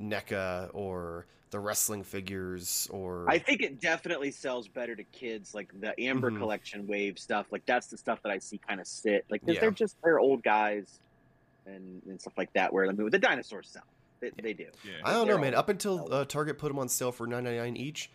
NECA 0.00 0.70
or 0.72 1.26
the 1.50 1.58
wrestling 1.58 2.04
figures 2.04 2.86
or 2.90 3.24
I 3.28 3.38
think 3.38 3.62
it 3.62 3.80
definitely 3.80 4.30
sells 4.30 4.68
better 4.68 4.94
to 4.94 5.02
kids, 5.04 5.54
like 5.54 5.68
the 5.80 5.98
Amber 5.98 6.30
Mhm. 6.30 6.38
Collection 6.38 6.86
Wave 6.86 7.18
stuff. 7.18 7.46
Like 7.50 7.64
that's 7.64 7.86
the 7.86 7.96
stuff 7.96 8.22
that 8.22 8.30
I 8.30 8.38
see 8.38 8.58
kind 8.58 8.80
of 8.80 8.86
sit. 8.86 9.24
like 9.30 9.40
Yeah. 9.46 9.58
they're 9.60 9.70
just 9.70 9.96
they're 10.04 10.18
old 10.20 10.42
guys 10.42 11.00
and, 11.66 12.02
and 12.06 12.20
stuff 12.20 12.34
like 12.36 12.52
that. 12.52 12.72
Where 12.72 12.86
I 12.86 12.92
mean, 12.92 13.08
the 13.10 13.18
dinosaurs 13.18 13.68
sell, 13.68 13.82
they, 14.20 14.30
they 14.42 14.52
do. 14.52 14.66
yeah 14.84 14.92
I 15.04 15.12
don't 15.12 15.26
know, 15.26 15.34
they're 15.34 15.40
man. 15.42 15.54
Up 15.54 15.70
until 15.70 16.12
uh, 16.12 16.24
Target 16.26 16.58
put 16.58 16.68
them 16.68 16.78
on 16.78 16.88
sale 16.88 17.12
for 17.12 17.26
nine 17.26 17.44
ninety 17.44 17.58
nine 17.60 17.76
each, 17.76 18.10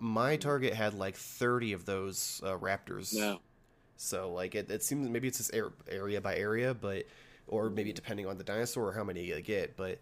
my 0.00 0.36
Target 0.36 0.72
had 0.72 0.94
like 0.94 1.16
thirty 1.16 1.74
of 1.74 1.84
those 1.84 2.40
uh, 2.44 2.56
Raptors. 2.56 3.14
No, 3.14 3.40
So 3.98 4.32
like 4.32 4.54
it, 4.54 4.70
it 4.70 4.82
seems 4.82 5.06
maybe 5.06 5.28
it's 5.28 5.36
just 5.36 5.54
area 5.86 6.20
by 6.22 6.34
area, 6.36 6.72
but 6.72 7.04
or 7.46 7.68
maybe 7.68 7.92
depending 7.92 8.26
on 8.26 8.38
the 8.38 8.44
dinosaur 8.44 8.88
or 8.88 8.92
how 8.92 9.04
many 9.04 9.24
you 9.24 9.38
get. 9.42 9.76
But 9.76 9.98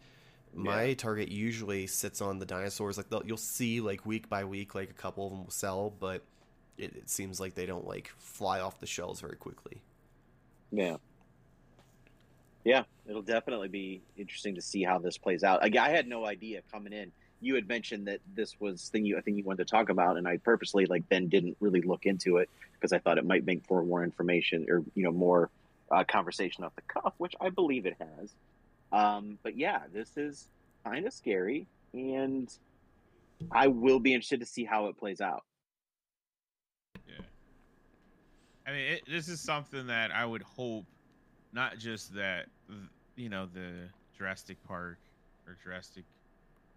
my 0.54 0.94
target 0.94 1.28
usually 1.28 1.86
sits 1.86 2.20
on 2.20 2.38
the 2.38 2.46
dinosaurs. 2.46 2.96
Like 2.96 3.06
you'll 3.24 3.36
see 3.36 3.80
like 3.80 4.04
week 4.06 4.28
by 4.28 4.44
week, 4.44 4.74
like 4.74 4.90
a 4.90 4.94
couple 4.94 5.26
of 5.26 5.32
them 5.32 5.44
will 5.44 5.50
sell, 5.50 5.90
but 5.98 6.22
it, 6.76 6.94
it 6.96 7.10
seems 7.10 7.40
like 7.40 7.54
they 7.54 7.66
don't 7.66 7.86
like 7.86 8.10
fly 8.18 8.60
off 8.60 8.80
the 8.80 8.86
shelves 8.86 9.20
very 9.20 9.36
quickly. 9.36 9.82
yeah, 10.70 10.96
yeah. 12.64 12.84
It'll 13.08 13.22
definitely 13.22 13.68
be 13.68 14.02
interesting 14.16 14.54
to 14.56 14.62
see 14.62 14.82
how 14.84 14.98
this 14.98 15.16
plays 15.16 15.42
out. 15.42 15.62
Like, 15.62 15.76
I 15.76 15.88
had 15.88 16.06
no 16.06 16.26
idea 16.26 16.60
coming 16.70 16.92
in. 16.92 17.10
You 17.40 17.54
had 17.54 17.66
mentioned 17.68 18.06
that 18.08 18.20
this 18.34 18.60
was 18.60 18.88
thing 18.88 19.04
you 19.04 19.16
I 19.16 19.20
think 19.20 19.36
you 19.36 19.44
wanted 19.44 19.66
to 19.66 19.70
talk 19.70 19.90
about, 19.90 20.16
and 20.16 20.26
I 20.26 20.38
purposely 20.38 20.86
like 20.86 21.08
then 21.08 21.28
didn't 21.28 21.56
really 21.60 21.80
look 21.80 22.04
into 22.04 22.38
it 22.38 22.50
because 22.74 22.92
I 22.92 22.98
thought 22.98 23.16
it 23.16 23.24
might 23.24 23.46
make 23.46 23.64
for 23.66 23.82
more 23.82 24.02
information 24.02 24.66
or 24.68 24.82
you 24.94 25.04
know 25.04 25.12
more 25.12 25.50
uh, 25.90 26.04
conversation 26.04 26.64
off 26.64 26.74
the 26.74 26.82
cuff, 26.82 27.14
which 27.18 27.34
I 27.40 27.50
believe 27.50 27.86
it 27.86 27.96
has. 27.98 28.34
Um, 28.92 29.38
but 29.42 29.56
yeah, 29.56 29.82
this 29.92 30.16
is 30.16 30.48
kind 30.84 31.06
of 31.06 31.12
scary, 31.12 31.66
and 31.92 32.48
I 33.52 33.68
will 33.68 34.00
be 34.00 34.14
interested 34.14 34.40
to 34.40 34.46
see 34.46 34.64
how 34.64 34.86
it 34.86 34.98
plays 34.98 35.20
out. 35.20 35.44
Yeah. 37.06 37.14
I 38.66 38.70
mean, 38.72 38.92
it, 38.92 39.02
this 39.08 39.28
is 39.28 39.40
something 39.40 39.86
that 39.86 40.10
I 40.10 40.24
would 40.24 40.42
hope, 40.42 40.84
not 41.52 41.78
just 41.78 42.14
that, 42.14 42.46
you 43.16 43.28
know, 43.28 43.46
the 43.46 43.88
Jurassic 44.16 44.56
Park 44.66 44.98
or 45.46 45.56
Jurassic, 45.62 46.04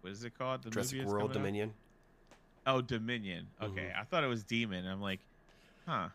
what 0.00 0.12
is 0.12 0.24
it 0.24 0.36
called? 0.38 0.62
The 0.62 0.70
Jurassic 0.70 0.98
movie 0.98 1.10
World 1.10 1.20
coming 1.20 1.30
out? 1.30 1.34
Dominion. 1.42 1.74
Oh, 2.66 2.80
Dominion. 2.80 3.48
Okay, 3.60 3.90
Mhm. 3.92 4.00
I 4.00 4.04
thought 4.04 4.22
it 4.24 4.28
was 4.28 4.44
Demon. 4.44 4.86
I'm 4.86 5.00
like, 5.00 5.20
huh. 5.86 6.08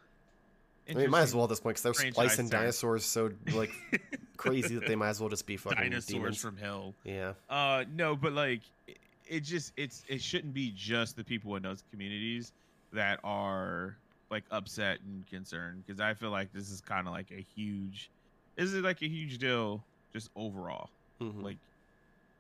I 0.89 0.93
mean, 0.93 1.09
might 1.09 1.23
as 1.23 1.35
well 1.35 1.43
at 1.43 1.49
this 1.49 1.59
point 1.59 1.75
because 1.75 1.83
they're 1.83 1.93
franchise 1.93 2.13
splicing 2.13 2.47
dinosaurs 2.47 3.03
so 3.03 3.29
like 3.53 3.71
crazy 4.37 4.75
that 4.75 4.87
they 4.87 4.95
might 4.95 5.09
as 5.09 5.19
well 5.19 5.29
just 5.29 5.45
be 5.45 5.57
fucking 5.57 5.77
dinosaurs 5.77 6.07
demons. 6.07 6.41
from 6.41 6.57
hell. 6.57 6.93
Yeah. 7.03 7.33
Uh, 7.49 7.83
no, 7.95 8.15
but 8.15 8.33
like, 8.33 8.61
it, 8.87 8.97
it 9.27 9.39
just 9.41 9.73
it's 9.77 10.03
it 10.07 10.21
shouldn't 10.21 10.53
be 10.53 10.71
just 10.75 11.15
the 11.15 11.23
people 11.23 11.55
in 11.55 11.63
those 11.63 11.83
communities 11.91 12.51
that 12.93 13.19
are 13.23 13.95
like 14.29 14.43
upset 14.51 14.99
and 15.05 15.25
concerned 15.27 15.83
because 15.85 15.99
I 15.99 16.13
feel 16.13 16.29
like 16.31 16.51
this 16.53 16.69
is 16.69 16.81
kind 16.81 17.07
of 17.07 17.13
like 17.13 17.31
a 17.31 17.45
huge, 17.55 18.09
this 18.55 18.71
is 18.73 18.83
like 18.83 19.01
a 19.01 19.07
huge 19.07 19.37
deal 19.37 19.83
just 20.13 20.29
overall. 20.35 20.89
Mhm. 21.21 21.43
Like 21.43 21.57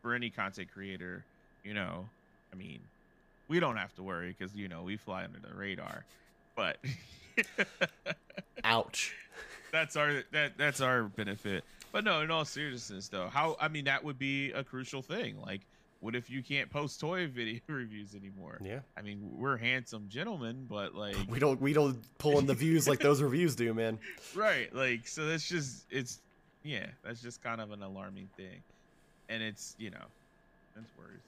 for 0.01 0.13
any 0.13 0.29
content 0.29 0.69
creator, 0.73 1.23
you 1.63 1.73
know, 1.73 2.07
I 2.53 2.55
mean, 2.55 2.79
we 3.47 3.59
don't 3.59 3.77
have 3.77 3.93
to 3.95 4.03
worry 4.03 4.35
because 4.37 4.55
you 4.55 4.67
know 4.67 4.83
we 4.83 4.97
fly 4.97 5.23
under 5.23 5.39
the 5.39 5.53
radar, 5.55 6.05
but 6.55 6.77
Ouch. 8.63 9.13
that's 9.71 9.95
our 9.95 10.23
that 10.31 10.57
that's 10.57 10.81
our 10.81 11.03
benefit. 11.03 11.63
But 11.97 12.03
no, 12.03 12.21
in 12.21 12.29
all 12.29 12.45
seriousness 12.45 13.07
though, 13.07 13.27
how 13.27 13.57
I 13.59 13.69
mean 13.69 13.85
that 13.85 14.03
would 14.03 14.19
be 14.19 14.51
a 14.51 14.63
crucial 14.63 15.01
thing. 15.01 15.41
Like, 15.41 15.61
what 15.99 16.13
if 16.13 16.29
you 16.29 16.43
can't 16.43 16.69
post 16.69 16.99
toy 16.99 17.25
video 17.33 17.59
reviews 17.65 18.13
anymore? 18.13 18.59
Yeah. 18.63 18.81
I 18.95 19.01
mean, 19.01 19.31
we're 19.35 19.57
handsome 19.57 20.05
gentlemen, 20.07 20.67
but 20.69 20.93
like, 20.93 21.15
We 21.27 21.39
don't 21.39 21.59
we 21.59 21.73
don't 21.73 21.97
pull 22.19 22.37
in 22.37 22.45
the 22.45 22.53
views 22.53 22.87
like 22.87 22.99
those 22.99 23.23
reviews 23.23 23.55
do, 23.55 23.73
man. 23.73 23.97
right? 24.35 24.71
Like, 24.75 25.07
so 25.07 25.25
that's 25.25 25.49
just 25.49 25.87
it's 25.89 26.21
yeah, 26.61 26.85
that's 27.03 27.19
just 27.19 27.41
kind 27.41 27.59
of 27.59 27.71
an 27.71 27.81
alarming 27.81 28.29
thing, 28.37 28.61
and 29.27 29.41
it's 29.41 29.75
you 29.79 29.89
know, 29.89 30.05
that's 30.75 30.91
worrisome. 30.99 31.19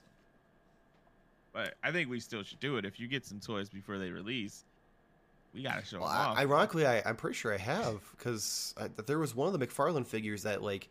But 1.51 1.73
I 1.84 1.91
think 1.91 2.12
we 2.12 2.19
still 2.19 2.43
should 2.43 2.60
do 2.60 2.77
it. 2.77 2.86
If 2.86 2.99
you 2.99 3.08
get 3.08 3.25
some 3.25 3.39
toys 3.39 3.69
before 3.69 3.97
they 3.97 4.12
release, 4.12 4.65
we 5.53 5.63
gotta 5.63 5.83
show 5.85 5.99
Well, 5.99 6.09
them 6.09 6.38
I, 6.38 6.41
ironically, 6.41 6.85
I, 6.85 7.01
I'm 7.05 7.15
pretty 7.15 7.35
sure 7.35 7.53
I 7.53 7.57
have 7.57 8.01
because 8.17 8.73
there 9.05 9.19
was 9.19 9.35
one 9.35 9.53
of 9.53 9.59
the 9.59 9.65
McFarlane 9.65 10.05
figures 10.05 10.43
that 10.43 10.62
like 10.62 10.89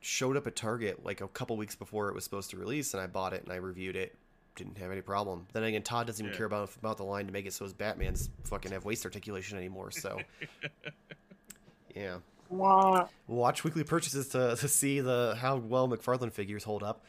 showed 0.00 0.36
up 0.36 0.46
at 0.46 0.56
Target 0.56 1.04
like 1.04 1.20
a 1.20 1.28
couple 1.28 1.56
weeks 1.56 1.74
before 1.76 2.08
it 2.08 2.14
was 2.14 2.24
supposed 2.24 2.50
to 2.50 2.56
release, 2.56 2.92
and 2.94 3.02
I 3.02 3.06
bought 3.06 3.32
it 3.32 3.42
and 3.44 3.52
I 3.52 3.56
reviewed 3.56 3.96
it. 3.96 4.14
Didn't 4.56 4.78
have 4.78 4.90
any 4.90 5.02
problem. 5.02 5.46
Then 5.52 5.62
again, 5.62 5.82
Todd 5.82 6.08
doesn't 6.08 6.24
even 6.24 6.32
Yeah. 6.32 6.36
care 6.38 6.46
about 6.46 6.74
about 6.76 6.96
the 6.96 7.04
line 7.04 7.26
to 7.26 7.32
make 7.32 7.46
it 7.46 7.52
so 7.52 7.64
his 7.64 7.72
Batman's 7.72 8.28
fucking 8.44 8.72
have 8.72 8.84
waist 8.84 9.04
articulation 9.04 9.56
anymore. 9.56 9.92
So 9.92 10.18
yeah, 11.94 12.18
watch 13.28 13.62
weekly 13.64 13.84
purchases 13.84 14.28
to 14.30 14.56
to 14.56 14.68
see 14.68 15.00
the 15.00 15.36
how 15.40 15.56
well 15.56 15.88
McFarlane 15.88 16.32
figures 16.32 16.64
hold 16.64 16.82
up. 16.82 17.04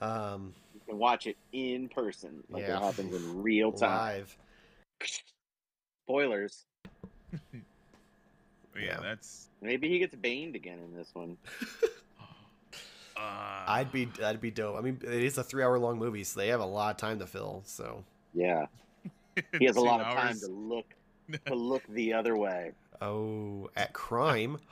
Um, 0.00 0.54
can 0.88 0.98
watch 0.98 1.26
it 1.26 1.36
in 1.52 1.88
person, 1.88 2.42
like 2.48 2.62
Yeah. 2.62 2.78
it 2.78 2.82
happens 2.82 3.14
in 3.14 3.42
real 3.42 3.70
time. 3.72 3.90
Live. 3.90 4.38
Spoilers. 6.04 6.64
Yeah, 8.76 8.82
Yeah. 8.86 9.00
that's. 9.00 9.48
Maybe 9.62 9.88
he 9.88 10.00
gets 10.00 10.16
baned 10.16 10.56
again 10.56 10.80
in 10.80 10.94
this 10.96 11.10
one. 11.14 11.36
Uh, 13.16 13.62
I'd 13.68 13.92
be 13.92 14.06
that'd 14.06 14.40
be 14.40 14.50
dope. 14.50 14.76
I 14.76 14.80
mean, 14.80 14.98
it 15.00 15.22
is 15.22 15.38
a 15.38 15.44
three 15.44 15.62
hour 15.62 15.78
long 15.78 16.00
movie, 16.00 16.24
so 16.24 16.40
they 16.40 16.48
have 16.48 16.58
a 16.58 16.66
lot 16.66 16.90
of 16.90 16.96
time 16.96 17.20
to 17.20 17.26
fill. 17.28 17.62
So, 17.64 18.02
Yeah, 18.34 18.66
he 19.58 19.66
has 19.66 19.76
a 19.76 19.78
two 19.80 19.84
lot 19.86 20.00
of 20.00 20.14
time 20.16 20.36
to 20.40 20.48
look 20.48 20.86
to 21.46 21.54
look 21.54 21.84
the 21.88 22.12
other 22.12 22.36
way. 22.36 22.72
oh, 23.00 23.70
at 23.76 23.92
crime. 23.92 24.58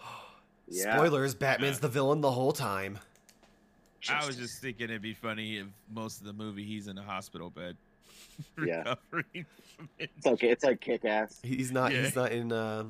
Yeah. 0.69 0.97
Spoilers: 0.97 1.35
Batman's 1.35 1.77
Yeah. 1.77 1.81
the 1.83 1.89
villain 1.89 2.21
the 2.21 2.31
whole 2.33 2.53
time. 2.53 2.99
I 4.09 4.25
was 4.27 4.37
just 4.37 4.61
thinking 4.61 4.85
it'd 4.85 5.03
be 5.03 5.13
funny 5.15 5.59
if 5.59 5.67
most 5.93 6.21
of 6.21 6.27
the 6.27 6.33
movie 6.33 6.65
he's 6.65 6.89
in 6.89 6.97
a 6.99 7.03
hospital 7.03 7.51
bed. 7.51 7.77
Yeah. 8.65 8.95
recovering 9.11 9.47
from 9.77 9.89
it. 9.99 10.11
It's 10.17 10.27
okay. 10.27 10.49
It's 10.51 10.65
like 10.65 10.81
kick 10.81 11.05
ass. 11.05 11.39
He's 11.43 11.71
not. 11.73 11.93
Yeah. 11.93 12.03
He's 12.03 12.17
not 12.17 12.33
in 12.33 12.53
uh, 12.53 12.85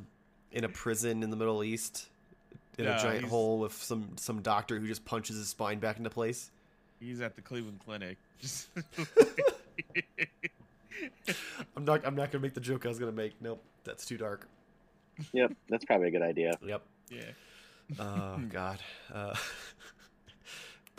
in 0.53 0.65
a 0.65 0.69
prison 0.69 1.23
in 1.23 1.31
the 1.31 1.37
Middle 1.37 1.63
East 1.65 2.09
in 2.79 2.85
No, 2.87 2.93
a 2.95 2.99
giant 2.99 3.21
he's- 3.21 3.31
hole 3.31 3.59
with 3.59 3.73
some 3.75 4.11
some 4.17 4.43
doctor 4.43 4.79
who 4.79 4.87
just 4.87 5.05
punches 5.05 5.37
his 5.37 5.49
spine 5.49 5.79
back 5.79 5.99
into 5.99 6.11
place. 6.11 6.51
He's 7.01 7.21
at 7.21 7.35
the 7.35 7.43
Cleveland 7.43 7.81
Clinic. 7.85 8.17
I'm 11.77 11.85
not. 11.85 12.07
I'm 12.07 12.15
not 12.15 12.31
gonna 12.31 12.43
make 12.43 12.55
the 12.55 12.61
joke 12.61 12.85
I 12.87 12.89
was 12.89 12.99
gonna 12.99 13.13
make. 13.13 13.33
Nope, 13.41 13.63
that's 13.85 14.05
too 14.07 14.17
dark. 14.17 14.47
Yep, 15.33 15.53
that's 15.69 15.85
probably 15.85 16.09
a 16.09 16.11
good 16.11 16.23
idea. 16.23 16.57
Yep. 16.65 16.83
yeah. 17.11 17.21
Oh 17.99 18.39
God. 18.49 18.79
Uh, 19.13 19.35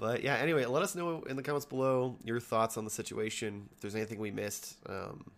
but 0.04 0.22
yeah. 0.22 0.36
Anyway, 0.36 0.66
let 0.66 0.84
us 0.84 0.96
know 0.96 1.24
in 1.30 1.38
the 1.38 1.42
comments 1.42 1.66
below 1.66 2.18
your 2.26 2.42
thoughts 2.42 2.76
on 2.76 2.84
the 2.84 2.92
situation. 2.92 3.70
If 3.74 3.80
there's 3.80 3.96
anything 3.96 4.20
we 4.20 4.32
missed, 4.32 4.76
um, 4.90 5.32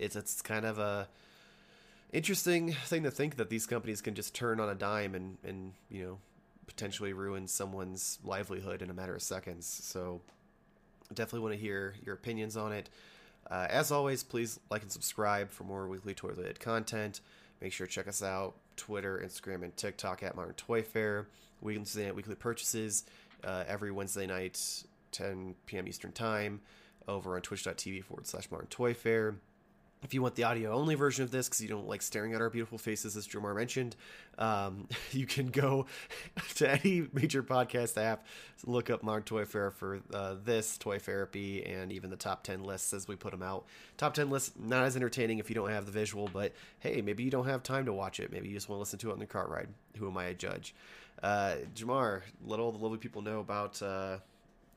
it's 0.00 0.16
it's 0.16 0.42
kind 0.42 0.64
of 0.64 0.80
a 0.80 1.06
interesting 2.12 2.72
thing 2.72 3.04
to 3.04 3.10
think 3.12 3.36
that 3.36 3.50
these 3.50 3.64
companies 3.64 4.00
can 4.00 4.16
just 4.16 4.34
turn 4.34 4.58
on 4.58 4.68
a 4.68 4.74
dime 4.74 5.14
and 5.14 5.38
and 5.44 5.74
you 5.90 6.02
know 6.02 6.18
potentially 6.66 7.12
ruin 7.12 7.46
someone's 7.46 8.18
livelihood 8.24 8.82
in 8.82 8.90
a 8.90 8.94
matter 8.94 9.14
of 9.14 9.22
seconds. 9.22 9.64
So 9.64 10.22
definitely 11.14 11.48
want 11.48 11.54
to 11.54 11.60
hear 11.60 11.94
your 12.04 12.16
opinions 12.16 12.56
on 12.56 12.72
it. 12.72 12.90
Uh, 13.48 13.68
as 13.70 13.92
always, 13.92 14.24
please 14.24 14.58
like 14.72 14.82
and 14.82 14.90
subscribe 14.90 15.52
for 15.52 15.62
more 15.62 15.86
weekly 15.86 16.14
toy 16.14 16.30
related 16.30 16.58
content. 16.58 17.20
Make 17.60 17.72
sure 17.72 17.86
to 17.86 17.92
check 17.92 18.08
us 18.08 18.24
out 18.24 18.54
Twitter, 18.76 19.22
Instagram, 19.24 19.62
and 19.62 19.76
TikTok 19.76 20.24
at 20.24 20.34
Modern 20.34 20.54
Toy 20.54 20.82
Fair. 20.82 21.28
Wednesday 21.62 22.04
night 22.04 22.14
weekly 22.14 22.34
purchases 22.34 23.04
uh, 23.44 23.64
every 23.66 23.90
Wednesday 23.90 24.26
night, 24.26 24.84
10 25.12 25.54
p.m. 25.66 25.88
Eastern 25.88 26.12
Time, 26.12 26.60
over 27.08 27.36
on 27.36 27.42
twitch.tv 27.42 28.04
forward 28.04 28.26
slash 28.26 28.50
Modern 28.50 28.66
Toy 28.66 28.94
Fair. 28.94 29.36
If 30.02 30.12
you 30.12 30.20
want 30.20 30.34
the 30.34 30.42
audio 30.42 30.72
only 30.72 30.96
version 30.96 31.22
of 31.22 31.30
this 31.30 31.48
because 31.48 31.60
you 31.60 31.68
don't 31.68 31.86
like 31.86 32.02
staring 32.02 32.34
at 32.34 32.40
our 32.40 32.50
beautiful 32.50 32.76
faces, 32.76 33.16
as 33.16 33.28
Jomar 33.28 33.54
mentioned, 33.54 33.94
um, 34.36 34.88
you 35.12 35.26
can 35.26 35.46
go 35.46 35.86
to 36.56 36.70
any 36.70 37.06
major 37.12 37.42
podcast 37.42 37.96
app, 38.02 38.26
look 38.66 38.90
up 38.90 39.04
Modern 39.04 39.22
Toy 39.22 39.44
Fair 39.44 39.70
for 39.70 40.00
uh, 40.12 40.34
this, 40.44 40.76
Toy 40.76 40.98
Therapy, 40.98 41.64
and 41.64 41.92
even 41.92 42.10
the 42.10 42.16
top 42.16 42.42
10 42.42 42.64
lists 42.64 42.92
as 42.92 43.06
we 43.06 43.14
put 43.14 43.30
them 43.30 43.42
out. 43.44 43.64
Top 43.96 44.14
10 44.14 44.28
lists, 44.28 44.50
not 44.58 44.82
as 44.82 44.96
entertaining 44.96 45.38
if 45.38 45.48
you 45.48 45.54
don't 45.54 45.70
have 45.70 45.86
the 45.86 45.92
visual, 45.92 46.28
but 46.32 46.52
hey, 46.80 47.00
maybe 47.00 47.22
you 47.22 47.30
don't 47.30 47.46
have 47.46 47.62
time 47.62 47.84
to 47.84 47.92
watch 47.92 48.18
it. 48.18 48.32
Maybe 48.32 48.48
you 48.48 48.54
just 48.54 48.68
want 48.68 48.78
to 48.78 48.80
listen 48.80 48.98
to 49.00 49.10
it 49.10 49.12
on 49.12 49.18
the 49.20 49.26
car 49.26 49.46
ride. 49.46 49.68
Who 49.98 50.08
am 50.08 50.18
I 50.18 50.26
to 50.26 50.34
judge? 50.34 50.74
Uh, 51.22 51.56
Jamar, 51.74 52.22
let 52.44 52.58
all 52.58 52.72
the 52.72 52.78
lovely 52.78 52.98
people 52.98 53.22
know 53.22 53.40
about 53.40 53.80
uh, 53.80 54.18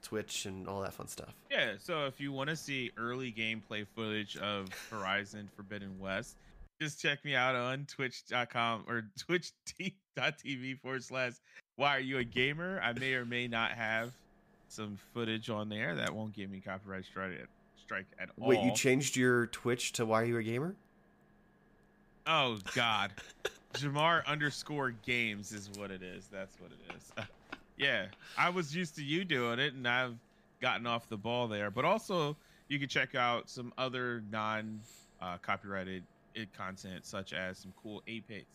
Twitch 0.01 0.45
and 0.45 0.67
all 0.67 0.81
that 0.81 0.93
fun 0.93 1.07
stuff. 1.07 1.33
Yeah, 1.49 1.73
so 1.79 2.05
if 2.05 2.19
you 2.19 2.31
want 2.31 2.49
to 2.49 2.55
see 2.55 2.91
early 2.97 3.31
gameplay 3.31 3.85
footage 3.95 4.37
of 4.37 4.67
Horizon 4.91 5.49
Forbidden 5.55 5.99
West, 5.99 6.37
just 6.79 7.01
check 7.01 7.23
me 7.25 7.35
out 7.35 7.55
on 7.55 7.85
twitch.com 7.85 8.85
or 8.87 9.09
twitch.tv 9.19 10.79
forward 10.79 11.03
slash 11.03 11.33
why 11.77 11.97
are 11.97 12.01
you 12.01 12.19
a 12.19 12.23
gamer? 12.23 12.79
I 12.83 12.93
may 12.93 13.13
or 13.13 13.25
may 13.25 13.47
not 13.47 13.71
have 13.71 14.11
some 14.67 14.97
footage 15.13 15.49
on 15.49 15.69
there 15.69 15.95
that 15.95 16.13
won't 16.13 16.33
give 16.33 16.49
me 16.49 16.59
copyright 16.59 17.05
strike 17.05 17.33
at, 17.41 17.47
strike 17.77 18.05
at 18.19 18.29
all. 18.39 18.47
Wait, 18.47 18.61
you 18.61 18.73
changed 18.73 19.15
your 19.15 19.47
Twitch 19.47 19.93
to 19.93 20.05
Why 20.05 20.21
Are 20.21 20.25
You 20.25 20.37
a 20.37 20.43
Gamer? 20.43 20.75
Oh, 22.27 22.57
God. 22.73 23.11
Jamar 23.73 24.25
underscore 24.25 24.91
games 24.91 25.51
is 25.51 25.69
what 25.77 25.91
it 25.91 26.01
is. 26.01 26.27
That's 26.31 26.59
what 26.59 26.71
it 26.71 26.95
is. 26.95 27.25
yeah, 27.77 28.05
I 28.37 28.49
was 28.49 28.75
used 28.75 28.95
to 28.95 29.03
you 29.03 29.25
doing 29.25 29.59
it, 29.59 29.73
and 29.73 29.87
I've 29.87 30.15
gotten 30.61 30.87
off 30.87 31.09
the 31.09 31.17
ball 31.17 31.47
there. 31.47 31.69
But 31.69 31.85
also, 31.85 32.37
you 32.69 32.79
can 32.79 32.87
check 32.87 33.15
out 33.15 33.49
some 33.49 33.73
other 33.77 34.23
non 34.31 34.79
uh, 35.21 35.37
copyrighted 35.41 36.03
content, 36.57 37.05
such 37.05 37.33
as 37.33 37.57
some 37.57 37.73
cool 37.81 38.01
Apex 38.07 38.45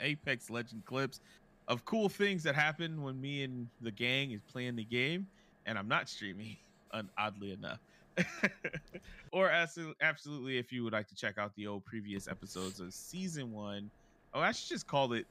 Apex 0.00 0.50
Legend 0.50 0.84
clips 0.84 1.20
of 1.68 1.84
cool 1.84 2.08
things 2.08 2.42
that 2.42 2.54
happen 2.54 3.02
when 3.02 3.20
me 3.20 3.44
and 3.44 3.68
the 3.80 3.90
gang 3.90 4.32
is 4.32 4.40
playing 4.50 4.74
the 4.74 4.84
game, 4.84 5.26
and 5.66 5.78
I'm 5.78 5.88
not 5.88 6.08
streaming. 6.08 6.56
Oddly 7.18 7.52
enough. 7.52 7.78
or 9.32 9.50
as, 9.50 9.78
absolutely, 10.00 10.58
if 10.58 10.72
you 10.72 10.84
would 10.84 10.92
like 10.92 11.08
to 11.08 11.14
check 11.14 11.38
out 11.38 11.54
the 11.56 11.66
old 11.66 11.84
previous 11.84 12.28
episodes 12.28 12.80
of 12.80 12.92
season 12.92 13.52
one, 13.52 13.90
oh, 14.34 14.40
I 14.40 14.52
should 14.52 14.68
just 14.68 14.86
call 14.86 15.12
it 15.12 15.26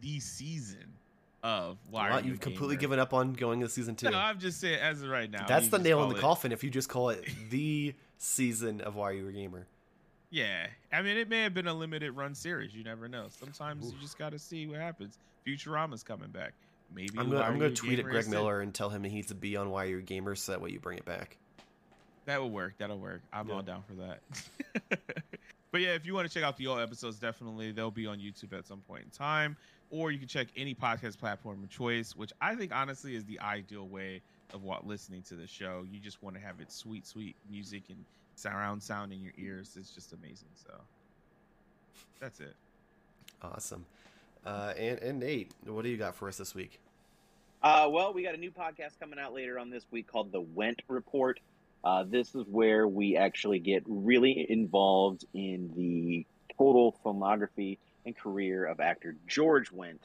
the 0.00 0.20
season 0.20 0.86
of 1.42 1.78
Why 1.90 2.10
Wow, 2.10 2.18
You 2.18 2.30
you've 2.30 2.40
completely 2.40 2.76
given 2.76 2.98
up 2.98 3.12
on 3.12 3.32
going 3.32 3.60
to 3.60 3.68
season 3.68 3.96
two. 3.96 4.10
No, 4.10 4.18
I'm 4.18 4.38
just 4.38 4.60
saying 4.60 4.80
as 4.80 5.02
of 5.02 5.08
right 5.08 5.30
now. 5.30 5.46
That's 5.46 5.68
the 5.68 5.78
nail 5.78 6.02
in 6.04 6.10
the 6.10 6.16
it- 6.16 6.20
coffin 6.20 6.52
if 6.52 6.62
you 6.62 6.70
just 6.70 6.88
call 6.88 7.10
it 7.10 7.28
the 7.50 7.94
season 8.18 8.80
of 8.80 8.96
Why 8.96 9.12
You 9.12 9.28
a 9.28 9.32
Gamer. 9.32 9.66
Yeah, 10.30 10.68
I 10.90 11.02
mean, 11.02 11.18
it 11.18 11.28
may 11.28 11.42
have 11.42 11.52
been 11.52 11.66
a 11.66 11.74
limited 11.74 12.12
run 12.12 12.34
series. 12.34 12.74
You 12.74 12.84
never 12.84 13.06
know. 13.06 13.26
Sometimes 13.28 13.92
you 13.92 13.98
just 14.00 14.16
got 14.16 14.32
to 14.32 14.38
see 14.38 14.66
what 14.66 14.78
happens. 14.78 15.18
Futurama's 15.46 16.02
coming 16.02 16.30
back. 16.30 16.54
Maybe 16.94 17.10
I'm 17.18 17.30
gonna, 17.30 17.42
I'm 17.42 17.58
gonna 17.58 17.70
tweet 17.70 17.98
at 17.98 18.04
Greg. 18.06 18.28
Miller 18.28 18.60
and 18.60 18.72
tell 18.72 18.88
him 18.88 19.04
he 19.04 19.14
needs 19.14 19.28
to 19.28 19.34
be 19.34 19.56
on 19.56 19.70
Why 19.70 19.84
Are 19.84 19.88
You 19.88 19.98
a 19.98 20.02
Gamer 20.02 20.34
so 20.34 20.52
that 20.52 20.60
way 20.60 20.70
you 20.70 20.80
bring 20.80 20.98
it 20.98 21.04
back. 21.04 21.36
That 22.26 22.40
will 22.40 22.50
work. 22.50 22.74
That'll 22.78 22.98
work. 22.98 23.22
I'm 23.32 23.48
Yeah. 23.48 23.54
all 23.54 23.62
down 23.62 23.82
for 23.82 23.94
that. 23.94 24.20
but 25.72 25.80
yeah, 25.80 25.94
if 25.94 26.06
you 26.06 26.14
want 26.14 26.28
to 26.28 26.32
check 26.32 26.44
out 26.44 26.56
the 26.56 26.66
old 26.66 26.80
episodes, 26.80 27.18
definitely 27.18 27.72
they'll 27.72 27.90
be 27.90 28.06
on 28.06 28.18
YouTube 28.18 28.56
at 28.56 28.66
some 28.66 28.80
point 28.80 29.02
in 29.04 29.10
time, 29.10 29.56
or 29.90 30.10
you 30.12 30.18
can 30.18 30.28
check 30.28 30.48
any 30.56 30.74
podcast 30.74 31.18
platform 31.18 31.62
of 31.64 31.70
choice, 31.70 32.14
which 32.14 32.32
I 32.40 32.54
think 32.54 32.72
honestly 32.74 33.16
is 33.16 33.24
the 33.24 33.40
ideal 33.40 33.88
way 33.88 34.22
of 34.54 34.62
what 34.62 34.86
listening 34.86 35.22
to 35.22 35.34
the 35.34 35.46
show. 35.46 35.84
You 35.90 35.98
just 35.98 36.22
want 36.22 36.36
to 36.36 36.42
have 36.42 36.60
it 36.60 36.70
sweet, 36.70 37.06
sweet 37.06 37.34
music 37.50 37.84
and 37.88 38.04
surround 38.36 38.82
sound 38.82 39.12
in 39.12 39.20
your 39.20 39.32
ears. 39.36 39.76
It's 39.78 39.90
just 39.90 40.12
amazing. 40.12 40.48
So 40.54 40.72
that's 42.20 42.40
it. 42.40 42.54
Awesome. 43.42 43.84
Uh, 44.46 44.72
and, 44.78 44.98
and 45.00 45.20
Nate, 45.20 45.52
what 45.66 45.82
do 45.82 45.88
you 45.88 45.96
got 45.96 46.14
for 46.14 46.28
us 46.28 46.36
this 46.36 46.54
week? 46.54 46.78
Uh, 47.62 47.88
well, 47.90 48.12
we 48.12 48.22
got 48.24 48.34
a 48.34 48.38
new 48.38 48.50
podcast 48.50 48.98
coming 48.98 49.18
out 49.18 49.32
later 49.32 49.58
on 49.58 49.70
this 49.70 49.84
week 49.92 50.06
called 50.10 50.32
The 50.32 50.40
Went 50.40 50.82
Report. 50.88 51.38
Uh, 51.84 52.04
this 52.04 52.34
is 52.34 52.44
where 52.46 52.86
we 52.86 53.16
actually 53.16 53.58
get 53.58 53.82
really 53.86 54.46
involved 54.48 55.24
in 55.34 55.72
the 55.76 56.26
total 56.56 56.96
filmography 57.04 57.78
and 58.04 58.16
career 58.16 58.64
of 58.64 58.80
actor 58.80 59.16
George 59.26 59.70
Wendt, 59.72 59.98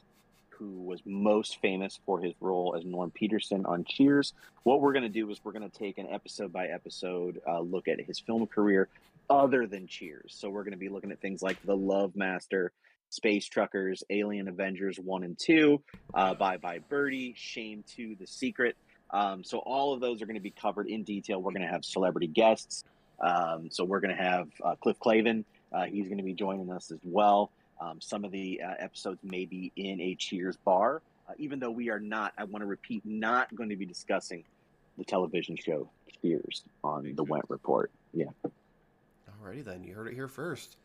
who 0.50 0.82
was 0.84 1.02
most 1.06 1.62
famous 1.62 2.00
for 2.06 2.20
his 2.20 2.34
role 2.40 2.76
as 2.76 2.84
Norm 2.84 3.12
Peterson 3.12 3.66
on 3.66 3.84
Cheers. 3.84 4.34
What 4.64 4.82
we're 4.82 4.94
going 4.94 5.04
to 5.04 5.10
do 5.10 5.30
is 5.30 5.40
we're 5.44 5.52
going 5.52 5.70
to 5.70 5.78
take 5.78 5.98
an 5.98 6.08
episode 6.10 6.52
by 6.52 6.68
episode 6.68 7.42
uh, 7.48 7.60
look 7.60 7.88
at 7.88 8.00
his 8.00 8.20
film 8.20 8.48
career 8.48 8.90
other 9.30 9.68
than 9.68 9.88
Cheers. 9.88 10.34
So 10.36 10.50
we're 10.50 10.64
going 10.64 10.72
to 10.72 10.78
be 10.78 10.90
looking 10.90 11.12
at 11.12 11.22
things 11.22 11.42
like 11.42 11.62
The 11.64 11.76
Love 11.76 12.16
Master, 12.16 12.72
Space 13.10 13.46
Truckers, 13.46 14.04
Alien 14.10 14.48
Avengers 14.48 15.00
1 15.00 15.24
and 15.24 15.38
2, 15.38 15.82
uh, 16.14 16.34
Bye 16.34 16.58
Bye 16.58 16.80
Birdie, 16.90 17.34
Shame 17.38 17.84
2, 17.96 18.16
The 18.20 18.28
Secret. 18.28 18.76
Um, 19.12 19.44
so 19.44 19.60
all 19.60 19.94
of 19.94 20.02
those 20.02 20.22
are 20.22 20.26
going 20.26 20.36
to 20.36 20.42
be 20.42 20.52
covered 20.52 20.88
in 20.88 21.04
detail. 21.04 21.42
We're 21.42 21.52
going 21.52 21.66
to 21.66 21.72
have 21.72 21.86
celebrity 21.86 22.28
guests. 22.28 22.84
Um, 23.20 23.70
so 23.72 23.84
we're 23.84 24.00
going 24.00 24.16
to 24.16 24.22
have 24.22 24.50
uh, 24.64 24.76
Cliff 24.76 25.00
Clavin. 25.00 25.44
Uh, 25.72 25.86
he's 25.86 26.08
going 26.08 26.18
to 26.18 26.24
be 26.24 26.34
joining 26.34 26.72
us 26.72 26.92
as 26.92 27.00
well. 27.04 27.52
Um, 27.80 28.00
some 28.02 28.26
of 28.26 28.32
the 28.32 28.62
uh, 28.62 28.74
episodes 28.80 29.20
may 29.24 29.46
be 29.46 29.72
in 29.76 30.02
a 30.02 30.16
Cheers 30.16 30.58
bar, 30.58 31.02
uh, 31.30 31.34
even 31.38 31.60
though 31.60 31.72
we 31.72 31.90
are 31.90 32.00
not, 32.00 32.34
I 32.38 32.44
want 32.46 32.62
to 32.62 32.66
repeat, 32.66 33.04
not 33.06 33.54
going 33.56 33.70
to 33.70 33.76
be 33.76 33.86
discussing 33.86 34.44
the 34.98 35.04
television 35.04 35.56
show 35.56 35.90
Cheers 36.22 36.64
on 36.84 37.14
the 37.16 37.24
Went 37.24 37.46
Report. 37.50 37.92
Yeah. 38.14 38.26
Alrighty 39.44 39.64
then, 39.64 39.84
you 39.84 39.94
heard 39.94 40.08
it 40.08 40.14
here 40.14 40.28
first. 40.28 40.78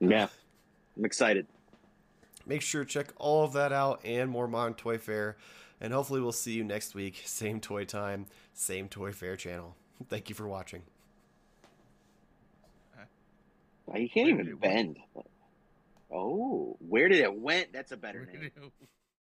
Yeah. 0.00 0.28
I'm 0.96 1.04
excited. 1.04 1.46
Make 2.46 2.62
sure 2.62 2.84
to 2.84 2.90
check 2.90 3.12
all 3.18 3.44
of 3.44 3.52
that 3.54 3.72
out 3.72 4.00
and 4.04 4.30
more 4.30 4.46
Modern 4.48 4.74
Toy 4.74 4.98
Fair. 4.98 5.36
And 5.80 5.92
hopefully 5.92 6.20
we'll 6.20 6.32
see 6.32 6.52
you 6.52 6.64
next 6.64 6.94
week. 6.94 7.22
Same 7.24 7.60
toy 7.60 7.84
time, 7.84 8.26
same 8.52 8.88
Toy 8.88 9.12
Fair 9.12 9.36
channel. 9.36 9.76
Thank 10.08 10.28
you 10.28 10.34
for 10.34 10.48
watching. 10.48 10.82
You 13.94 14.08
can't 14.08 14.28
even 14.28 14.46
it 14.46 14.60
went? 14.60 14.60
bend. 14.60 14.96
Oh, 16.12 16.76
where 16.86 17.08
did 17.08 17.20
it 17.20 17.34
went? 17.34 17.72
That's 17.72 17.92
a 17.92 17.96
better 17.96 18.26
name. 18.26 18.50